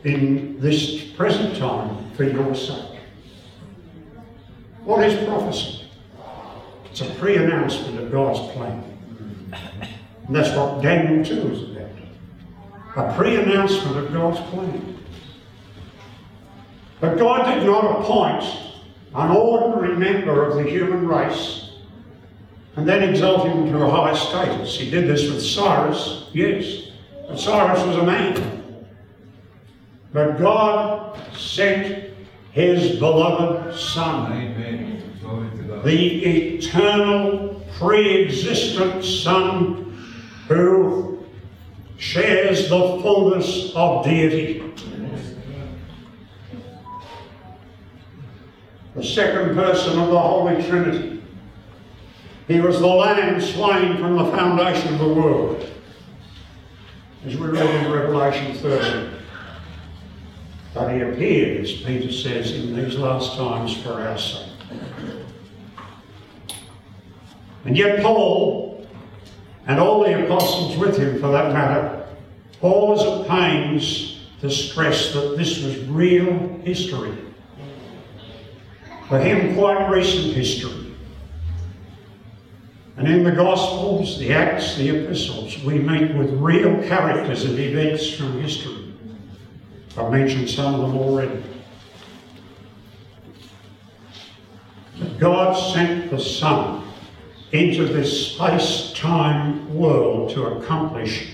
in 0.03 0.59
this 0.59 1.11
present 1.11 1.55
time 1.57 2.11
for 2.11 2.23
your 2.23 2.53
sake. 2.53 2.99
What 4.83 5.03
is 5.03 5.27
prophecy? 5.27 5.85
It's 6.85 7.01
a 7.01 7.09
pre 7.15 7.37
announcement 7.37 7.99
of 7.99 8.11
God's 8.11 8.39
plan. 8.53 8.83
And 10.27 10.35
that's 10.35 10.55
what 10.55 10.81
Daniel 10.81 11.23
2 11.23 11.51
is 11.51 11.63
about 11.63 11.87
a 12.97 13.13
pre 13.15 13.35
announcement 13.35 13.97
of 13.97 14.11
God's 14.11 14.39
plan. 14.49 14.97
But 16.99 17.17
God 17.17 17.53
did 17.53 17.63
not 17.65 18.01
appoint 18.01 18.43
an 19.13 19.31
ordinary 19.31 19.95
member 19.95 20.43
of 20.43 20.55
the 20.55 20.63
human 20.63 21.07
race 21.07 21.66
and 22.77 22.87
then 22.87 23.09
exalt 23.09 23.47
him 23.47 23.71
to 23.71 23.81
a 23.81 23.89
high 23.89 24.15
status. 24.15 24.79
He 24.79 24.89
did 24.89 25.07
this 25.07 25.29
with 25.31 25.43
Cyrus, 25.43 26.29
yes, 26.31 26.91
but 27.27 27.39
Cyrus 27.39 27.83
was 27.83 27.97
a 27.97 28.03
man. 28.03 28.85
But 30.13 30.37
God 30.37 31.19
sent 31.35 32.13
his 32.51 32.97
beloved 32.99 33.77
Son, 33.77 34.31
Amen. 34.31 35.81
the 35.83 36.25
eternal, 36.25 37.61
pre 37.79 38.25
existent 38.25 39.03
Son 39.03 39.83
who 40.47 41.25
shares 41.97 42.69
the 42.69 42.79
fullness 43.01 43.71
of 43.75 44.05
deity. 44.05 44.63
The 48.95 49.03
second 49.03 49.55
person 49.55 49.99
of 49.99 50.09
the 50.09 50.19
Holy 50.19 50.63
Trinity. 50.63 51.16
He 52.47 52.61
was 52.61 52.79
the 52.79 52.87
lamb 52.87 53.41
slain 53.41 53.97
from 53.97 54.15
the 54.15 54.31
foundation 54.31 54.93
of 54.93 54.99
the 54.99 55.13
world. 55.13 55.69
As 57.25 57.35
we 57.35 57.47
read 57.47 57.85
in 57.85 57.91
Revelation 57.91 58.55
13. 58.55 59.11
But 60.73 60.93
he 60.93 61.01
appeared, 61.01 61.65
as 61.65 61.73
Peter 61.73 62.11
says, 62.11 62.53
in 62.53 62.73
these 62.73 62.95
last 62.95 63.35
times 63.35 63.75
for 63.81 63.93
our 63.93 64.17
sake. 64.17 64.49
And 67.65 67.77
yet, 67.77 68.01
Paul, 68.01 68.87
and 69.65 69.77
all 69.77 70.03
the 70.03 70.23
apostles 70.23 70.77
with 70.77 70.97
him 70.97 71.19
for 71.19 71.29
that 71.31 71.51
matter, 71.51 72.07
Paul 72.61 72.93
is 72.93 73.03
at 73.03 73.27
pains 73.27 74.21
to 74.39 74.49
stress 74.49 75.11
that 75.13 75.35
this 75.37 75.61
was 75.61 75.79
real 75.87 76.59
history. 76.63 77.17
For 79.09 79.19
him, 79.19 79.55
quite 79.55 79.89
recent 79.89 80.33
history. 80.33 80.86
And 82.97 83.07
in 83.07 83.23
the 83.23 83.31
Gospels, 83.31 84.17
the 84.17 84.33
Acts, 84.33 84.75
the 84.75 84.89
Epistles, 84.89 85.63
we 85.63 85.77
meet 85.77 86.15
with 86.15 86.31
real 86.33 86.81
characters 86.87 87.45
and 87.45 87.57
events 87.59 88.09
from 88.09 88.41
history. 88.41 88.91
I've 89.95 90.11
mentioned 90.11 90.49
some 90.49 90.73
of 90.73 90.81
them 90.81 90.97
already. 90.97 91.43
But 94.97 95.19
God 95.19 95.53
sent 95.53 96.09
the 96.09 96.19
Son 96.19 96.87
into 97.51 97.85
this 97.85 98.33
space 98.33 98.91
time 98.95 99.75
world 99.75 100.31
to 100.31 100.45
accomplish 100.47 101.33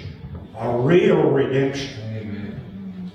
a 0.58 0.78
real 0.78 1.22
redemption, 1.22 1.98
Amen. 2.14 3.12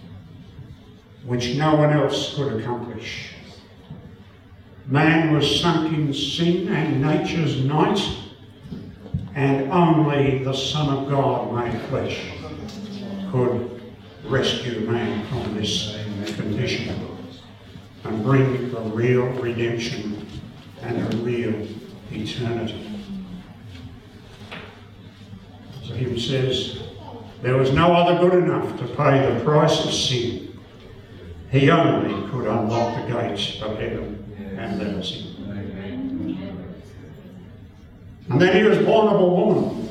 which 1.27 1.55
no 1.55 1.77
one 1.77 1.93
else 1.93 2.35
could 2.35 2.59
accomplish. 2.59 3.35
Man 4.87 5.35
was 5.35 5.61
sunk 5.61 5.93
in 5.93 6.15
sin 6.15 6.69
and 6.69 7.03
nature's 7.03 7.63
night 7.63 8.01
and 9.35 9.71
only 9.71 10.43
the 10.45 10.55
Son 10.55 10.89
of 10.97 11.09
God 11.09 11.55
made 11.55 11.81
flesh 11.89 12.33
could 13.31 13.81
rescue 14.25 14.81
man 14.81 15.27
from 15.27 15.55
this 15.55 15.97
condition 16.37 17.19
and 18.05 18.23
bring 18.23 18.75
a 18.75 18.81
real 18.81 19.27
redemption 19.27 20.27
and 20.83 21.15
a 21.15 21.17
real 21.19 21.67
eternity. 22.11 22.85
So 25.85 25.95
he 25.95 26.19
says, 26.21 26.83
there 27.43 27.57
was 27.57 27.73
no 27.73 27.93
other 27.93 28.19
good 28.19 28.43
enough 28.45 28.79
to 28.79 28.87
pay 28.89 29.33
the 29.33 29.45
price 29.45 29.85
of 29.85 29.93
sin. 29.93 30.59
He 31.51 31.71
only 31.71 32.29
could 32.31 32.47
unlock 32.47 33.07
the 33.07 33.13
gates 33.13 33.63
of 33.63 33.79
heaven 33.79 34.57
and 34.59 34.79
let 34.79 34.95
us 34.95 35.17
in. 35.17 35.38
And 38.29 38.41
then 38.41 38.57
he 38.57 38.63
was 38.63 38.79
born 38.85 39.09
of 39.09 39.21
a 39.21 39.25
woman. 39.25 39.89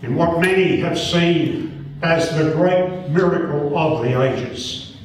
In 0.00 0.14
what 0.14 0.40
many 0.40 0.78
have 0.78 0.98
seen 0.98 1.98
as 2.02 2.30
the 2.36 2.52
great 2.52 3.10
miracle 3.10 3.76
of 3.76 4.02
the 4.02 4.22
ages, 4.22 4.96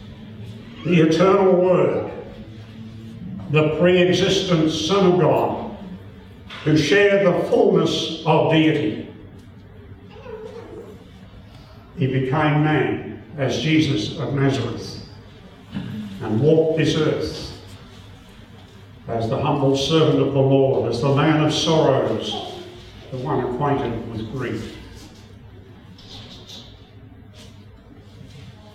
the 0.85 1.01
eternal 1.01 1.55
Word, 1.55 2.11
the 3.49 3.77
pre 3.79 4.01
existent 4.01 4.71
Son 4.71 5.13
of 5.13 5.19
God, 5.19 5.77
who 6.63 6.77
shared 6.77 7.25
the 7.25 7.49
fullness 7.49 8.23
of 8.25 8.51
deity. 8.51 9.13
He 11.97 12.07
became 12.07 12.63
man 12.63 13.23
as 13.37 13.61
Jesus 13.61 14.17
of 14.19 14.33
Nazareth 14.33 15.05
and 16.21 16.39
walked 16.39 16.77
this 16.77 16.95
earth 16.95 17.52
as 19.07 19.29
the 19.29 19.37
humble 19.37 19.75
servant 19.75 20.19
of 20.19 20.33
the 20.33 20.39
Lord, 20.39 20.89
as 20.89 21.01
the 21.01 21.13
man 21.13 21.43
of 21.43 21.53
sorrows, 21.53 22.61
the 23.11 23.17
one 23.17 23.43
acquainted 23.43 24.11
with 24.11 24.31
grief. 24.31 24.77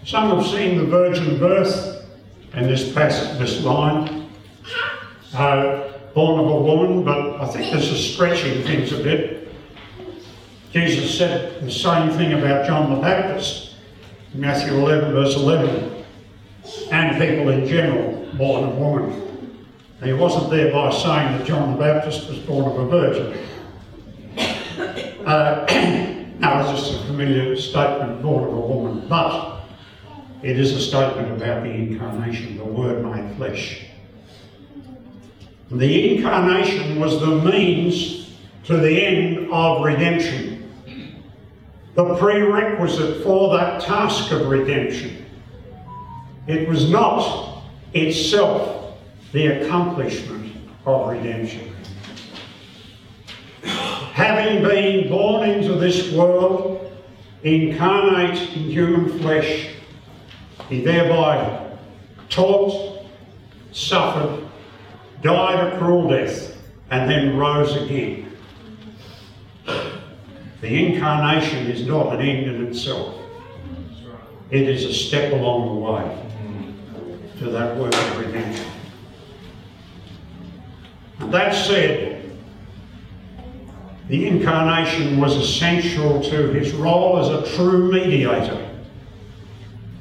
Some 0.05 0.37
have 0.37 0.47
seen 0.47 0.79
the 0.79 0.85
virgin 0.85 1.39
birth 1.39 2.07
in 2.55 2.67
this 2.67 2.93
passage, 2.93 3.39
this 3.39 3.63
line, 3.63 4.31
uh, 5.35 5.93
born 6.15 6.41
of 6.41 6.51
a 6.51 6.61
woman, 6.61 7.05
but 7.05 7.41
I 7.41 7.47
think 7.47 7.73
this 7.73 7.91
is 7.91 8.15
stretching 8.15 8.63
things 8.65 8.93
a 8.93 9.03
bit. 9.03 9.49
Jesus 10.73 11.17
said 11.17 11.63
the 11.63 11.71
same 11.71 12.11
thing 12.11 12.35
about 12.35 12.67
John 12.67 12.95
the 12.95 13.01
Baptist, 13.01 13.75
Matthew 14.35 14.75
11, 14.75 15.13
verse 15.13 15.37
11, 15.37 16.05
and 16.91 17.13
people 17.19 17.49
in 17.51 17.67
general, 17.67 18.29
born 18.35 18.65
of 18.65 18.77
woman. 18.77 19.28
He 20.03 20.13
wasn't 20.13 20.51
thereby 20.51 20.91
saying 20.91 21.39
that 21.39 21.47
John 21.47 21.73
the 21.73 21.79
Baptist 21.79 22.29
was 22.29 22.39
born 22.39 22.67
of 22.67 22.79
a 22.79 22.87
virgin. 22.87 23.39
Uh, 25.27 25.67
no, 26.39 26.61
it's 26.61 26.81
just 26.81 27.03
a 27.03 27.07
familiar 27.07 27.57
statement, 27.57 28.23
born 28.23 28.45
of 28.45 28.55
a 28.55 28.61
woman. 28.61 29.09
But 29.09 29.63
it 30.43 30.59
is 30.59 30.73
a 30.73 30.81
statement 30.81 31.33
about 31.33 31.65
the 31.65 31.71
incarnation, 31.71 32.57
the 32.57 32.65
Word 32.65 33.05
made 33.05 33.37
flesh. 33.37 33.87
The 35.71 36.17
incarnation 36.17 37.01
was 37.01 37.21
the 37.21 37.27
means 37.27 38.31
to 38.65 38.77
the 38.77 39.05
end 39.05 39.53
of 39.53 39.85
redemption 39.85 40.59
the 41.99 42.15
prerequisite 42.15 43.25
for 43.25 43.57
that 43.57 43.83
task 43.83 44.31
of 44.31 44.47
redemption. 44.47 45.27
It 46.47 46.69
was 46.69 46.89
not 46.89 47.65
itself 47.93 48.78
the 49.33 49.47
accomplishment 49.47 50.55
of 50.87 51.09
redemption. 51.09 51.75
Having 53.63 54.63
been 54.63 55.09
born 55.09 55.49
into 55.49 55.75
this 55.75 56.13
world, 56.13 56.91
incarnate 57.43 58.41
in 58.57 58.65
human 58.65 59.19
flesh, 59.21 59.71
he 60.69 60.83
thereby 60.83 61.77
taught, 62.29 63.07
suffered, 63.73 64.47
died 65.23 65.73
a 65.73 65.79
cruel 65.79 66.09
death, 66.09 66.57
and 66.91 67.09
then 67.09 67.37
rose 67.37 67.77
again. 67.77 68.33
The 70.61 70.87
incarnation 70.87 71.67
is 71.69 71.87
not 71.87 72.15
an 72.15 72.21
end 72.21 72.47
in 72.47 72.67
itself. 72.67 73.15
It 74.51 74.63
is 74.69 74.85
a 74.85 74.93
step 74.93 75.33
along 75.33 75.69
the 75.69 75.81
way 75.93 76.29
to 77.39 77.51
that 77.51 77.77
work 77.77 77.95
of 77.95 78.19
redemption. 78.19 78.68
That 81.19 81.55
said, 81.55 82.31
the 84.09 84.27
incarnation 84.27 85.21
was 85.21 85.37
essential 85.37 86.23
to 86.23 86.49
his 86.53 86.73
role 86.73 87.19
as 87.19 87.29
a 87.29 87.57
true 87.57 87.93
mediator. 87.93 88.65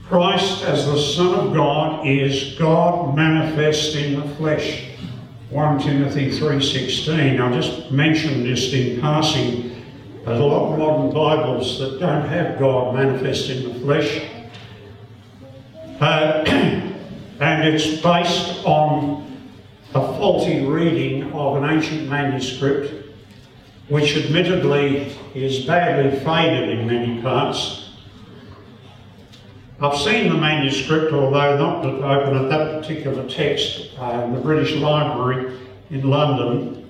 Christ 0.08 0.64
as 0.64 0.86
the 0.86 0.98
Son 0.98 1.34
of 1.34 1.54
God 1.54 2.08
is 2.08 2.56
God 2.58 3.16
manifest 3.16 3.96
in 3.96 4.22
the 4.22 4.36
flesh. 4.36 4.86
1 5.50 5.80
Timothy 5.80 6.30
3.16. 6.32 7.40
I'll 7.40 7.54
just 7.54 7.92
mention 7.92 8.44
this 8.44 8.72
in 8.74 9.02
passing 9.02 9.78
there's 10.28 10.42
a 10.42 10.44
lot 10.44 10.74
of 10.74 10.78
modern 10.78 11.14
Bibles 11.14 11.80
that 11.80 12.02
don't 12.02 12.28
have 12.28 12.60
God 12.60 12.94
manifest 12.94 13.50
in 13.50 13.64
the 13.64 13.80
flesh. 13.80 14.30
Uh, 16.02 16.44
and 17.40 17.64
it's 17.66 18.02
based 18.02 18.66
on 18.66 19.26
a 19.98 20.18
faulty 20.20 20.64
reading 20.64 21.32
of 21.34 21.62
an 21.62 21.68
ancient 21.68 22.08
manuscript, 22.08 23.10
which 23.90 24.16
admittedly 24.16 25.18
is 25.34 25.66
badly 25.66 26.20
faded 26.20 26.70
in 26.70 26.86
many 26.86 27.20
parts. 27.24 27.90
I've 29.80 29.98
seen 29.98 30.30
the 30.30 30.36
manuscript, 30.36 31.12
although 31.14 31.58
not 31.58 31.84
open 31.86 32.38
at 32.38 32.50
that 32.50 32.80
particular 32.80 33.28
text, 33.28 33.90
uh, 34.00 34.22
in 34.26 34.34
the 34.34 34.40
British 34.40 34.76
Library 34.76 35.60
in 35.90 36.08
London. 36.08 36.88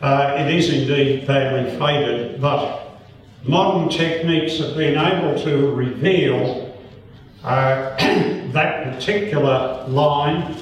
Uh, 0.00 0.36
it 0.38 0.54
is 0.54 0.72
indeed 0.72 1.26
badly 1.26 1.76
faded, 1.76 2.40
but 2.40 3.00
modern 3.42 3.88
techniques 3.88 4.58
have 4.58 4.76
been 4.76 4.96
able 4.96 5.42
to 5.42 5.72
reveal 5.74 6.76
uh, 7.42 7.96
that 8.52 8.94
particular 8.94 9.84
line, 9.88 10.54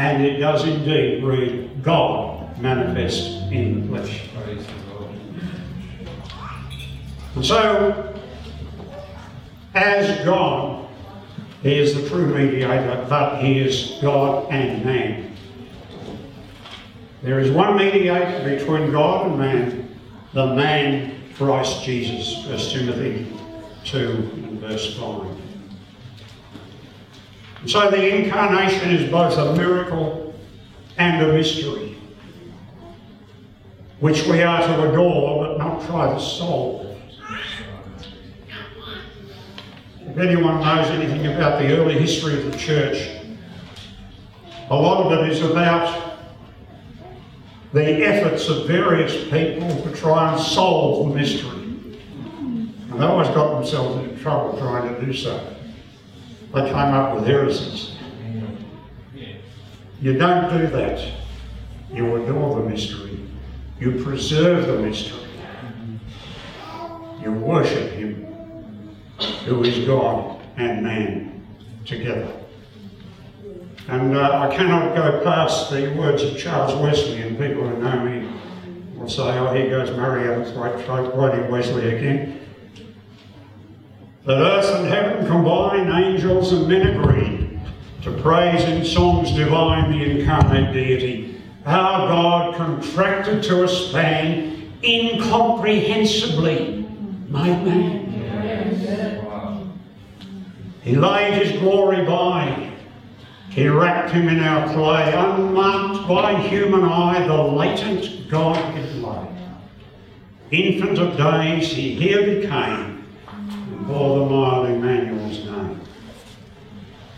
and 0.00 0.24
it 0.24 0.38
does 0.38 0.66
indeed 0.66 1.22
read 1.22 1.82
God 1.82 2.58
manifest 2.58 3.32
in 3.52 3.82
the 3.82 3.88
flesh. 3.88 4.30
Praise 4.34 4.66
the 4.66 4.94
Lord. 4.94 5.14
And 7.34 7.44
so, 7.44 8.18
as 9.74 10.24
God, 10.24 10.88
He 11.62 11.78
is 11.78 11.94
the 11.94 12.08
true 12.08 12.34
mediator, 12.34 13.04
but 13.10 13.42
He 13.42 13.58
is 13.58 13.98
God 14.00 14.50
and 14.50 14.82
man. 14.86 15.36
There 17.22 17.38
is 17.38 17.50
one 17.50 17.76
mediator 17.76 18.56
between 18.56 18.92
God 18.92 19.26
and 19.26 19.38
man, 19.38 19.98
the 20.32 20.46
man 20.54 21.14
Christ 21.36 21.84
Jesus. 21.84 22.46
1 22.46 22.86
Timothy 22.86 23.30
2 23.84 23.98
and 23.98 24.60
verse 24.60 24.98
5. 24.98 25.49
So 27.66 27.90
the 27.90 28.24
incarnation 28.24 28.90
is 28.90 29.10
both 29.10 29.36
a 29.36 29.54
miracle 29.54 30.34
and 30.96 31.22
a 31.22 31.32
mystery, 31.32 31.96
which 33.98 34.26
we 34.26 34.42
are 34.42 34.66
to 34.66 34.90
adore 34.90 35.46
but 35.46 35.58
not 35.58 35.86
try 35.86 36.14
to 36.14 36.20
solve. 36.20 36.96
If 40.00 40.18
anyone 40.18 40.60
knows 40.60 40.86
anything 40.88 41.26
about 41.26 41.60
the 41.60 41.76
early 41.76 41.98
history 41.98 42.38
of 42.38 42.50
the 42.50 42.58
church, 42.58 43.10
a 44.70 44.74
lot 44.74 45.06
of 45.06 45.12
it 45.12 45.30
is 45.30 45.42
about 45.42 46.18
the 47.72 48.04
efforts 48.04 48.48
of 48.48 48.66
various 48.66 49.24
people 49.24 49.82
to 49.82 49.94
try 49.94 50.32
and 50.32 50.40
solve 50.40 51.08
the 51.08 51.14
mystery. 51.14 51.50
And 51.50 53.00
they 53.00 53.04
always 53.04 53.28
got 53.28 53.60
themselves 53.60 54.02
into 54.02 54.20
trouble 54.20 54.58
trying 54.58 54.94
to 54.94 55.04
do 55.04 55.12
so. 55.12 55.56
They 56.52 56.62
came 56.62 56.74
up 56.74 57.14
with 57.14 57.26
heresies. 57.26 57.92
You 60.00 60.14
don't 60.14 60.50
do 60.50 60.66
that. 60.68 61.12
You 61.92 62.16
adore 62.16 62.62
the 62.62 62.68
mystery. 62.68 63.20
You 63.78 64.02
preserve 64.02 64.66
the 64.66 64.78
mystery. 64.78 65.20
You 67.22 67.32
worship 67.32 67.92
Him, 67.92 68.96
who 69.44 69.62
is 69.62 69.86
God 69.86 70.40
and 70.56 70.82
man 70.82 71.46
together. 71.84 72.32
And 73.88 74.16
uh, 74.16 74.48
I 74.48 74.56
cannot 74.56 74.96
go 74.96 75.22
past 75.22 75.70
the 75.70 75.94
words 75.94 76.22
of 76.22 76.38
Charles 76.38 76.74
Wesley, 76.80 77.22
and 77.22 77.38
people 77.38 77.68
who 77.68 77.76
know 77.78 78.04
me 78.04 78.28
will 78.96 79.08
say, 79.08 79.38
oh, 79.38 79.52
here 79.52 79.70
goes 79.70 79.90
Murray 79.96 80.50
quoting 81.12 81.50
Wesley 81.50 81.96
again. 81.96 82.39
That 84.24 84.36
earth 84.36 84.74
and 84.74 84.86
heaven 84.86 85.26
combine, 85.26 85.90
angels 85.90 86.52
and 86.52 86.68
men 86.68 86.88
agree, 86.88 87.58
to 88.02 88.12
praise 88.20 88.62
in 88.64 88.84
songs 88.84 89.32
divine 89.32 89.90
the 89.90 90.10
incarnate 90.10 90.74
deity. 90.74 91.40
Our 91.64 92.08
God 92.08 92.56
contracted 92.56 93.42
to 93.44 93.64
a 93.64 93.68
span, 93.68 94.70
incomprehensibly 94.82 96.86
made 97.28 97.64
man. 97.64 98.08
He 100.82 100.96
laid 100.96 101.42
his 101.42 101.58
glory 101.60 102.04
by, 102.04 102.72
he 103.50 103.68
wrapped 103.68 104.10
him 104.12 104.28
in 104.28 104.40
our 104.40 104.70
clay, 104.72 105.14
unmarked 105.14 106.06
by 106.06 106.34
human 106.42 106.84
eye, 106.84 107.26
the 107.26 107.42
latent 107.42 108.28
Godhead 108.30 108.96
light. 108.96 109.28
Infant 110.50 110.98
of 110.98 111.16
days, 111.16 111.72
he 111.72 111.94
here 111.94 112.40
became, 112.40 112.89
bore 113.90 114.20
the 114.20 114.26
mild 114.26 114.70
Emmanuel's 114.70 115.44
name. 115.44 115.80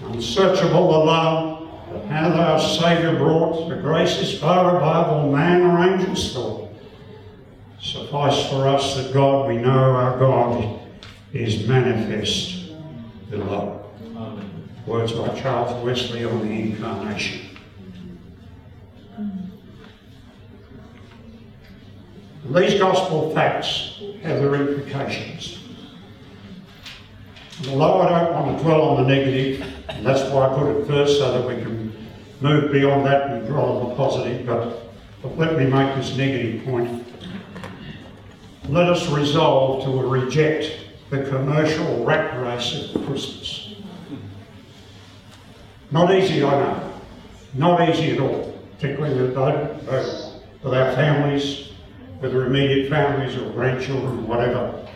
Unsearchable 0.04 0.92
the 0.92 0.98
love 0.98 1.68
that 1.92 2.04
hath 2.06 2.34
our 2.34 2.58
Saviour 2.58 3.16
brought, 3.16 3.68
the 3.68 3.76
grace 3.76 4.18
is 4.18 4.38
far 4.38 4.76
above 4.76 5.08
all 5.08 5.30
man 5.30 5.60
or 5.62 5.78
angel's 5.78 6.32
thought. 6.32 6.70
Suffice 7.80 8.48
for 8.48 8.66
us 8.68 8.96
that 8.96 9.12
God 9.12 9.48
we 9.48 9.56
know 9.58 9.68
our 9.70 10.18
God 10.18 10.80
is 11.32 11.66
manifest 11.68 12.72
below. 13.30 13.78
Words 14.86 15.12
by 15.12 15.28
Charles 15.40 15.84
Wesley 15.84 16.24
on 16.24 16.40
the 16.40 16.52
Incarnation. 16.52 17.48
These 22.46 22.80
gospel 22.80 23.32
facts 23.32 24.00
have 24.22 24.40
their 24.40 24.54
implications. 24.56 25.61
Although 27.68 28.00
I 28.00 28.20
don't 28.20 28.32
want 28.34 28.58
to 28.58 28.64
dwell 28.64 28.82
on 28.82 29.02
the 29.02 29.08
negative, 29.08 29.66
and 29.88 30.04
that's 30.04 30.30
why 30.30 30.48
I 30.48 30.58
put 30.58 30.76
it 30.76 30.86
first 30.86 31.18
so 31.18 31.32
that 31.32 31.46
we 31.46 31.62
can 31.62 31.92
move 32.40 32.72
beyond 32.72 33.06
that 33.06 33.30
and 33.30 33.46
dwell 33.46 33.78
on 33.78 33.88
the 33.88 33.94
positive, 33.94 34.46
but, 34.46 34.92
but 35.22 35.38
let 35.38 35.56
me 35.58 35.66
make 35.66 35.94
this 35.94 36.16
negative 36.16 36.64
point. 36.64 37.06
Let 38.68 38.88
us 38.88 39.08
resolve 39.08 39.84
to 39.84 39.90
reject 40.08 40.76
the 41.10 41.22
commercial 41.24 42.04
rat 42.04 42.40
race 42.42 42.94
of 42.94 43.04
Christmas. 43.06 43.74
Not 45.90 46.12
easy, 46.14 46.42
I 46.42 46.50
know. 46.50 46.92
Not 47.54 47.88
easy 47.88 48.12
at 48.12 48.20
all, 48.20 48.58
particularly 48.76 49.20
with, 49.20 49.36
with 49.36 50.74
our 50.74 50.92
families 50.94 51.72
with 52.22 52.32
their 52.32 52.46
immediate 52.46 52.88
families 52.88 53.36
or 53.36 53.50
grandchildren 53.50 54.26
whatever. 54.28 54.86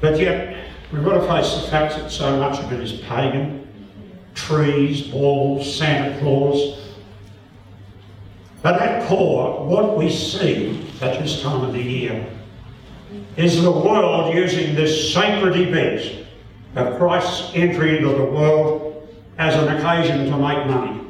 But 0.00 0.18
yet, 0.18 0.69
we've 0.92 1.04
got 1.04 1.14
to 1.14 1.26
face 1.26 1.62
the 1.62 1.70
fact 1.70 1.94
that 1.96 2.10
so 2.10 2.38
much 2.38 2.58
of 2.58 2.72
it 2.72 2.80
is 2.80 3.00
pagan. 3.02 3.66
Trees, 4.34 5.08
balls, 5.08 5.76
Santa 5.76 6.18
Claus. 6.20 6.78
But 8.62 8.80
at 8.80 9.08
core, 9.08 9.66
what 9.66 9.96
we 9.96 10.10
see 10.10 10.86
at 11.00 11.20
this 11.20 11.42
time 11.42 11.64
of 11.64 11.72
the 11.72 11.82
year 11.82 12.26
is 13.36 13.62
the 13.62 13.70
world 13.70 14.34
using 14.34 14.74
this 14.74 15.12
sacred 15.12 15.56
event 15.56 16.26
of 16.76 16.96
Christ's 16.98 17.52
entry 17.54 17.96
into 17.96 18.10
the 18.10 18.24
world 18.24 19.08
as 19.38 19.54
an 19.56 19.68
occasion 19.76 20.30
to 20.30 20.36
make 20.36 20.66
money. 20.66 21.00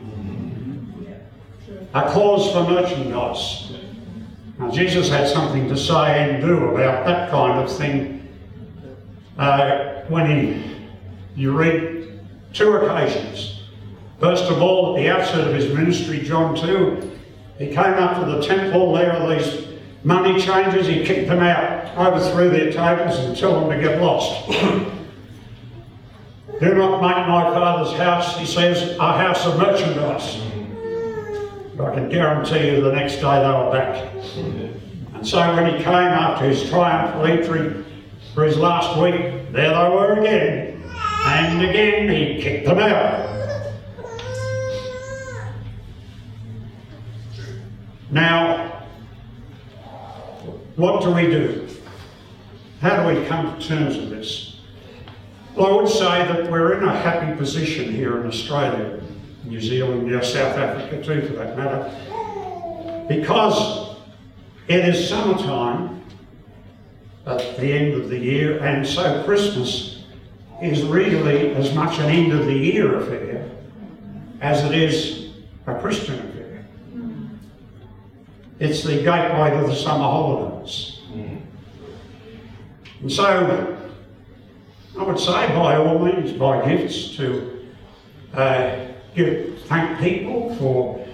A 1.92 2.02
cause 2.12 2.52
for 2.52 2.62
merchandise. 2.70 3.72
Now, 4.58 4.70
Jesus 4.70 5.08
had 5.08 5.26
something 5.26 5.68
to 5.68 5.76
say 5.76 6.30
and 6.30 6.42
do 6.42 6.68
about 6.68 7.04
that 7.06 7.30
kind 7.30 7.58
of 7.58 7.76
thing 7.76 8.19
uh, 9.40 10.04
when 10.08 10.30
he, 10.30 10.62
you 11.34 11.56
read 11.56 12.20
two 12.52 12.74
occasions. 12.74 13.62
First 14.20 14.44
of 14.44 14.60
all, 14.60 14.94
at 14.94 15.00
the 15.00 15.08
outset 15.08 15.48
of 15.48 15.54
his 15.54 15.72
ministry, 15.74 16.20
John 16.20 16.54
2, 16.54 17.10
he 17.58 17.68
came 17.68 17.78
up 17.78 18.22
to 18.22 18.30
the 18.30 18.46
temple, 18.46 18.92
there 18.92 19.14
are 19.14 19.34
these 19.34 19.66
money 20.04 20.38
changers, 20.38 20.86
he 20.86 21.04
kicked 21.04 21.28
them 21.28 21.40
out, 21.40 21.96
overthrew 21.96 22.50
their 22.50 22.70
tables 22.70 23.18
and 23.18 23.34
told 23.36 23.62
them 23.62 23.78
to 23.78 23.82
get 23.82 24.00
lost. 24.00 24.46
Do 26.60 26.74
not 26.74 27.00
make 27.00 27.26
my 27.26 27.44
father's 27.54 27.96
house, 27.96 28.36
he 28.38 28.44
says, 28.44 28.94
a 28.98 29.16
house 29.16 29.46
of 29.46 29.56
merchandise. 29.56 30.38
But 31.78 31.92
I 31.92 31.94
can 31.94 32.10
guarantee 32.10 32.72
you 32.72 32.82
the 32.82 32.92
next 32.92 33.14
day 33.14 33.22
they 33.22 33.48
were 33.48 33.70
back. 33.72 34.12
And 35.14 35.26
so 35.26 35.38
when 35.54 35.74
he 35.74 35.82
came 35.82 35.94
after 35.94 36.46
his 36.46 36.68
triumphal 36.68 37.24
entry 37.24 37.86
for 38.34 38.44
his 38.44 38.56
last 38.56 38.98
week, 39.00 39.52
there 39.52 39.70
they 39.70 39.90
were 39.90 40.20
again. 40.20 40.82
And 41.24 41.62
again 41.62 42.08
he 42.08 42.40
kicked 42.40 42.66
them 42.66 42.78
out. 42.78 43.28
Now, 48.10 48.86
what 50.76 51.02
do 51.02 51.10
we 51.12 51.22
do? 51.22 51.68
How 52.80 53.02
do 53.02 53.14
we 53.14 53.26
come 53.26 53.58
to 53.58 53.66
terms 53.66 53.96
with 53.96 54.10
this? 54.10 54.60
Well, 55.54 55.66
I 55.66 55.82
would 55.82 55.90
say 55.90 56.04
that 56.04 56.50
we're 56.50 56.78
in 56.78 56.84
a 56.88 56.96
happy 56.96 57.36
position 57.36 57.92
here 57.92 58.20
in 58.20 58.26
Australia, 58.26 59.02
New 59.44 59.60
Zealand, 59.60 60.06
now 60.06 60.22
South 60.22 60.56
Africa 60.56 61.02
too 61.02 61.26
for 61.26 61.34
that 61.34 61.56
matter, 61.56 63.06
because 63.08 63.96
it 64.68 64.88
is 64.88 65.08
summertime 65.08 65.99
at 67.38 67.56
the 67.58 67.72
end 67.72 67.94
of 67.94 68.08
the 68.08 68.18
year, 68.18 68.58
and 68.58 68.86
so 68.86 69.22
Christmas 69.24 70.02
is 70.60 70.82
really 70.82 71.54
as 71.54 71.74
much 71.74 71.98
an 71.98 72.10
end 72.10 72.32
of 72.32 72.46
the 72.46 72.54
year 72.54 72.98
affair 72.98 73.48
as 74.40 74.64
it 74.64 74.72
is 74.72 75.30
a 75.66 75.74
Christian 75.78 76.18
affair. 76.18 76.64
It's 78.58 78.82
the 78.82 78.96
gateway 78.96 79.58
to 79.58 79.66
the 79.66 79.74
summer 79.74 80.04
holidays. 80.04 81.00
And 83.00 83.10
so 83.10 83.76
I 84.98 85.02
would 85.02 85.18
say 85.18 85.48
by 85.48 85.76
all 85.76 85.98
means 85.98 86.32
buy 86.32 86.68
gifts 86.68 87.16
to 87.16 87.66
uh, 88.34 88.86
give, 89.14 89.62
thank 89.62 89.98
people 89.98 90.54
for 90.56 91.06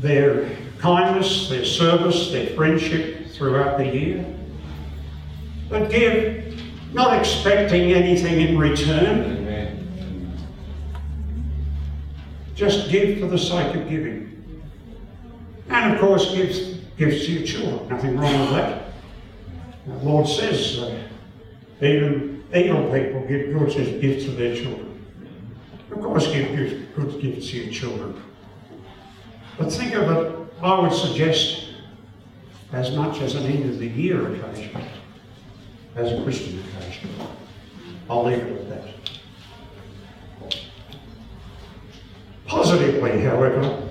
their 0.00 0.56
kindness, 0.78 1.50
their 1.50 1.66
service, 1.66 2.30
their 2.30 2.46
friendship 2.56 3.28
throughout 3.32 3.76
the 3.76 3.86
year. 3.86 4.24
But 5.70 5.88
give, 5.88 6.60
not 6.92 7.16
expecting 7.16 7.92
anything 7.92 8.40
in 8.40 8.58
return. 8.58 9.38
Just 12.56 12.90
give 12.90 13.20
for 13.20 13.26
the 13.26 13.38
sake 13.38 13.74
of 13.76 13.88
giving. 13.88 14.60
And 15.70 15.94
of 15.94 16.00
course, 16.00 16.34
give 16.34 16.48
gifts 16.98 17.24
to 17.24 17.32
your 17.32 17.46
children. 17.46 17.88
Nothing 17.88 18.18
wrong 18.18 18.40
with 18.40 18.50
that. 18.50 18.84
The 19.86 19.94
Lord 19.94 20.28
says 20.28 20.78
uh, 20.78 21.00
even 21.80 22.44
evil 22.54 22.92
people 22.92 23.20
give 23.26 23.56
good 23.56 24.00
gifts 24.02 24.24
to 24.24 24.32
their 24.32 24.54
children. 24.54 25.02
Of 25.90 26.02
course, 26.02 26.26
give 26.26 26.54
good 26.94 27.20
gifts 27.22 27.50
to 27.50 27.56
your 27.56 27.72
children. 27.72 28.20
But 29.56 29.72
think 29.72 29.94
of 29.94 30.10
it, 30.10 30.52
I 30.60 30.80
would 30.80 30.92
suggest, 30.92 31.68
as 32.72 32.94
much 32.94 33.20
as 33.20 33.36
an 33.36 33.44
end 33.44 33.70
of 33.70 33.78
the 33.78 33.86
year 33.86 34.34
occasion 34.34 34.99
as 35.96 36.12
a 36.12 36.22
Christian 36.22 36.60
occasion. 36.60 37.10
I'll 38.08 38.24
leave 38.24 38.38
it 38.38 38.60
at 38.60 38.68
that. 38.68 40.60
Positively, 42.46 43.20
however, 43.20 43.86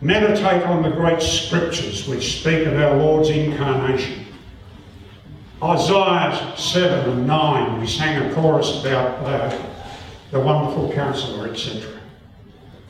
meditate 0.00 0.62
on 0.64 0.82
the 0.82 0.90
great 0.90 1.22
scriptures 1.22 2.08
which 2.08 2.40
speak 2.40 2.66
of 2.66 2.74
our 2.74 2.96
Lord's 2.96 3.30
incarnation. 3.30 4.26
Isaiah 5.62 6.54
7 6.56 7.10
and 7.10 7.26
9, 7.26 7.80
we 7.80 7.86
sang 7.86 8.30
a 8.30 8.34
chorus 8.34 8.80
about 8.80 9.24
uh, 9.24 9.56
the 10.30 10.40
wonderful 10.40 10.90
counselor, 10.92 11.48
etc. 11.48 12.00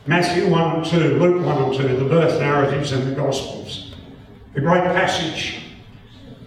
Matthew 0.06 0.48
1 0.48 0.76
and 0.76 0.84
2, 0.84 0.98
Luke 1.18 1.44
1 1.44 1.62
and 1.62 1.74
2, 1.74 1.96
the 1.96 2.04
birth 2.04 2.40
narratives 2.40 2.92
and 2.92 3.06
the 3.06 3.14
Gospels. 3.14 3.94
The 4.54 4.60
great 4.60 4.84
passage 4.84 5.60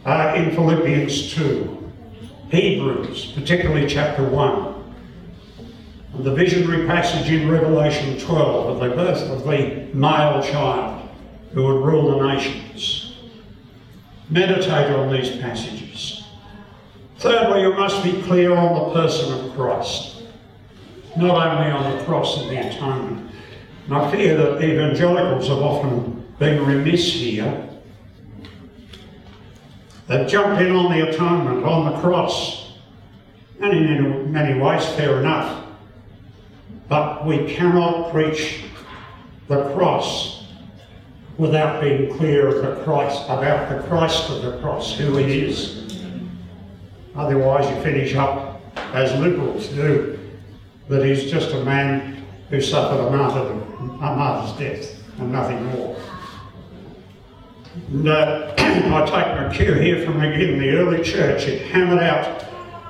uh, 0.06 0.34
in 0.36 0.52
Philippians 0.52 1.34
2, 1.34 1.92
Hebrews, 2.52 3.32
particularly 3.36 3.88
chapter 3.88 4.24
1, 4.28 4.94
and 6.14 6.24
the 6.24 6.34
visionary 6.34 6.86
passage 6.86 7.32
in 7.32 7.50
Revelation 7.50 8.20
12 8.20 8.70
of 8.70 8.80
the 8.80 8.96
birth 8.96 9.22
of 9.30 9.44
the 9.44 9.88
male 9.94 10.44
child 10.44 11.10
who 11.54 11.64
would 11.64 11.86
rule 11.86 12.18
the 12.18 12.28
nations. 12.28 13.16
Meditate 14.30 14.92
on 14.92 15.12
these 15.12 15.38
passages. 15.38 16.24
Thirdly, 17.18 17.62
you 17.62 17.74
must 17.74 18.04
be 18.04 18.22
clear 18.24 18.56
on 18.56 18.90
the 18.90 18.94
person 18.94 19.34
of 19.34 19.56
Christ, 19.56 20.24
not 21.16 21.48
only 21.48 21.72
on 21.72 21.98
the 21.98 22.04
cross 22.04 22.42
and 22.42 22.50
the 22.50 22.68
atonement. 22.68 23.32
And 23.86 23.96
I 23.96 24.12
fear 24.12 24.36
that 24.36 24.64
evangelicals 24.64 25.48
have 25.48 25.60
often 25.60 26.26
been 26.40 26.66
remiss 26.66 27.14
here 27.14 27.73
They've 30.08 30.28
jumped 30.28 30.62
in 30.62 30.76
on 30.76 30.92
the 30.92 31.10
atonement, 31.10 31.66
on 31.66 31.94
the 31.94 32.00
cross, 32.00 32.74
and 33.62 33.74
in 33.74 34.32
many 34.32 34.60
ways, 34.60 34.86
fair 34.96 35.20
enough. 35.20 35.66
But 36.90 37.26
we 37.26 37.54
cannot 37.54 38.12
preach 38.12 38.66
the 39.48 39.70
cross 39.74 40.44
without 41.38 41.82
being 41.82 42.16
clear 42.18 42.48
of 42.48 42.62
the 42.62 42.84
Christ, 42.84 43.24
about 43.26 43.70
the 43.70 43.88
Christ 43.88 44.30
of 44.30 44.42
the 44.42 44.60
cross, 44.60 44.98
who 44.98 45.18
it 45.18 45.30
is. 45.30 45.84
Otherwise, 47.16 47.70
you 47.70 47.82
finish 47.82 48.16
up 48.16 48.62
as 48.94 49.18
liberals 49.20 49.68
do, 49.70 50.20
that 50.90 51.06
he's 51.06 51.32
just 51.32 51.52
a 51.52 51.64
man 51.64 52.26
who 52.50 52.60
suffered 52.60 53.00
a 53.00 53.10
martyr's, 53.10 53.52
a 53.80 54.16
martyr's 54.16 54.60
death 54.60 55.04
and 55.20 55.32
nothing 55.32 55.64
more. 55.66 55.96
And, 57.74 58.10
I 58.10 59.06
take 59.06 59.36
my 59.36 59.54
cue 59.54 59.74
here 59.74 60.06
from 60.06 60.22
again 60.22 60.60
the 60.60 60.70
early 60.72 61.04
church. 61.04 61.48
It 61.48 61.68
hammered 61.72 62.04
out 62.04 62.46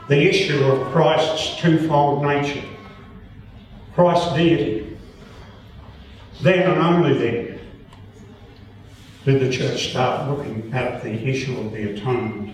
the 0.10 0.18
issue 0.18 0.62
of 0.66 0.92
Christ's 0.92 1.60
twofold 1.62 2.24
nature, 2.24 2.64
Christ's 3.94 4.34
deity. 4.34 4.98
Then 6.42 6.72
and 6.72 6.82
only 6.82 7.18
then 7.18 7.60
did 9.24 9.40
the 9.40 9.50
church 9.50 9.92
start 9.92 10.30
looking 10.30 10.74
at 10.74 11.02
the 11.02 11.12
issue 11.12 11.58
of 11.58 11.72
the 11.72 11.94
atonement. 11.94 12.54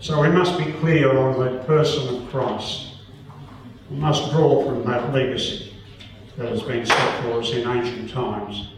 So 0.00 0.20
we 0.20 0.30
must 0.30 0.58
be 0.58 0.72
clear 0.72 1.16
on 1.16 1.38
the 1.38 1.62
person 1.62 2.16
of 2.16 2.28
Christ. 2.30 2.96
We 3.88 3.96
must 3.96 4.32
draw 4.32 4.64
from 4.64 4.84
that 4.86 5.12
legacy 5.12 5.72
that 6.36 6.48
has 6.48 6.62
been 6.62 6.84
set 6.84 7.22
for 7.22 7.40
us 7.40 7.52
in 7.52 7.68
ancient 7.68 8.10
times. 8.10 8.72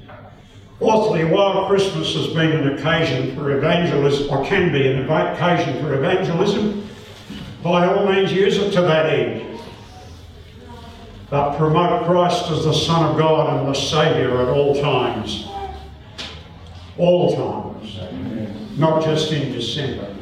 Fourthly, 0.79 1.25
while 1.25 1.67
Christmas 1.69 2.15
has 2.15 2.29
been 2.29 2.51
an 2.51 2.77
occasion 2.77 3.37
for 3.37 3.57
evangelism, 3.57 4.29
or 4.31 4.45
can 4.45 4.73
be 4.73 4.89
an 4.89 5.09
occasion 5.09 5.81
for 5.81 5.95
evangelism, 5.95 6.89
by 7.63 7.87
all 7.87 8.07
means 8.11 8.33
use 8.33 8.59
it 8.59 8.73
to 8.73 8.83
that 8.83 9.07
end. 9.07 9.61
But 11.31 11.57
promote 11.57 12.05
Christ 12.07 12.51
as 12.51 12.65
the 12.65 12.75
Son 12.75 13.11
of 13.11 13.17
God 13.17 13.59
and 13.59 13.69
the 13.69 13.75
Saviour 13.75 14.43
at 14.43 14.49
all 14.49 14.81
times. 14.81 15.49
All 16.99 17.35
times. 17.35 17.99
Not 18.79 19.03
just 19.03 19.33
in 19.33 19.53
December. 19.53 20.15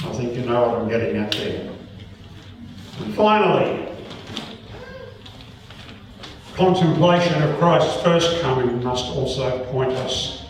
I 0.00 0.12
think 0.14 0.34
you 0.34 0.42
know 0.42 0.68
what 0.68 0.78
I'm 0.80 0.88
getting 0.88 1.16
at 1.16 1.30
there. 1.32 1.70
And 3.00 3.14
finally, 3.14 3.91
contemplation 6.62 7.42
of 7.42 7.58
Christ's 7.58 8.00
first 8.02 8.40
coming 8.40 8.84
must 8.84 9.06
also 9.06 9.64
point 9.72 9.90
us 9.94 10.44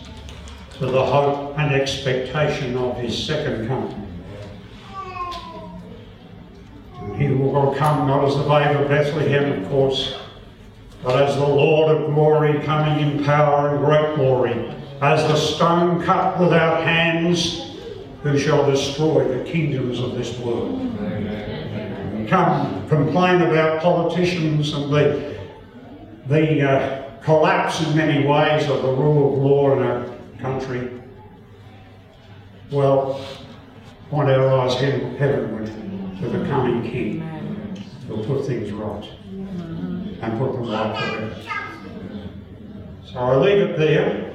to 0.77 0.85
the 0.85 1.03
hope 1.03 1.57
and 1.57 1.73
expectation 1.73 2.77
of 2.77 2.95
his 2.97 3.25
second 3.25 3.67
coming. 3.67 3.99
He 7.17 7.29
will 7.29 7.73
come 7.73 8.05
not 8.05 8.25
as 8.25 8.35
the 8.35 8.43
babe 8.43 8.79
of 8.79 8.89
Bethlehem, 8.89 9.63
of 9.63 9.69
course, 9.69 10.15
but 11.01 11.19
as 11.19 11.35
the 11.35 11.47
Lord 11.47 11.97
of 11.97 12.13
glory 12.13 12.59
coming 12.63 12.99
in 13.07 13.23
power 13.23 13.69
and 13.69 13.83
great 13.83 14.15
glory, 14.15 14.71
as 15.01 15.27
the 15.27 15.35
stone 15.35 16.03
cut 16.03 16.39
without 16.39 16.83
hands, 16.83 17.71
who 18.21 18.37
shall 18.37 18.69
destroy 18.69 19.35
the 19.35 19.43
kingdoms 19.49 19.99
of 19.99 20.13
this 20.13 20.37
world. 20.37 20.79
Amen. 20.79 22.27
Come 22.27 22.87
complain 22.87 23.41
about 23.41 23.81
politicians 23.81 24.73
and 24.73 24.93
the, 24.93 25.32
the 26.27 26.61
uh, 26.61 27.19
collapse 27.21 27.81
in 27.85 27.95
many 27.95 28.25
ways 28.25 28.69
of 28.69 28.81
the 28.81 28.91
rule 28.91 29.33
of 29.33 29.39
law 29.39 29.73
in 29.73 29.83
our 29.83 30.05
country. 30.39 31.01
Well, 32.71 33.25
point 34.09 34.29
our 34.29 34.59
eyes 34.59 34.75
heavenward 34.79 35.67
to 36.19 36.29
the 36.29 36.45
coming 36.47 36.83
King 36.83 37.19
who'll 38.07 38.25
put 38.25 38.45
things 38.45 38.71
right 38.71 39.09
and 40.21 40.37
put 40.37 40.53
them 40.53 40.69
right 40.69 40.97
forever. 40.97 41.35
So 43.05 43.19
I 43.19 43.35
leave 43.35 43.57
it 43.69 43.77
there. 43.77 44.32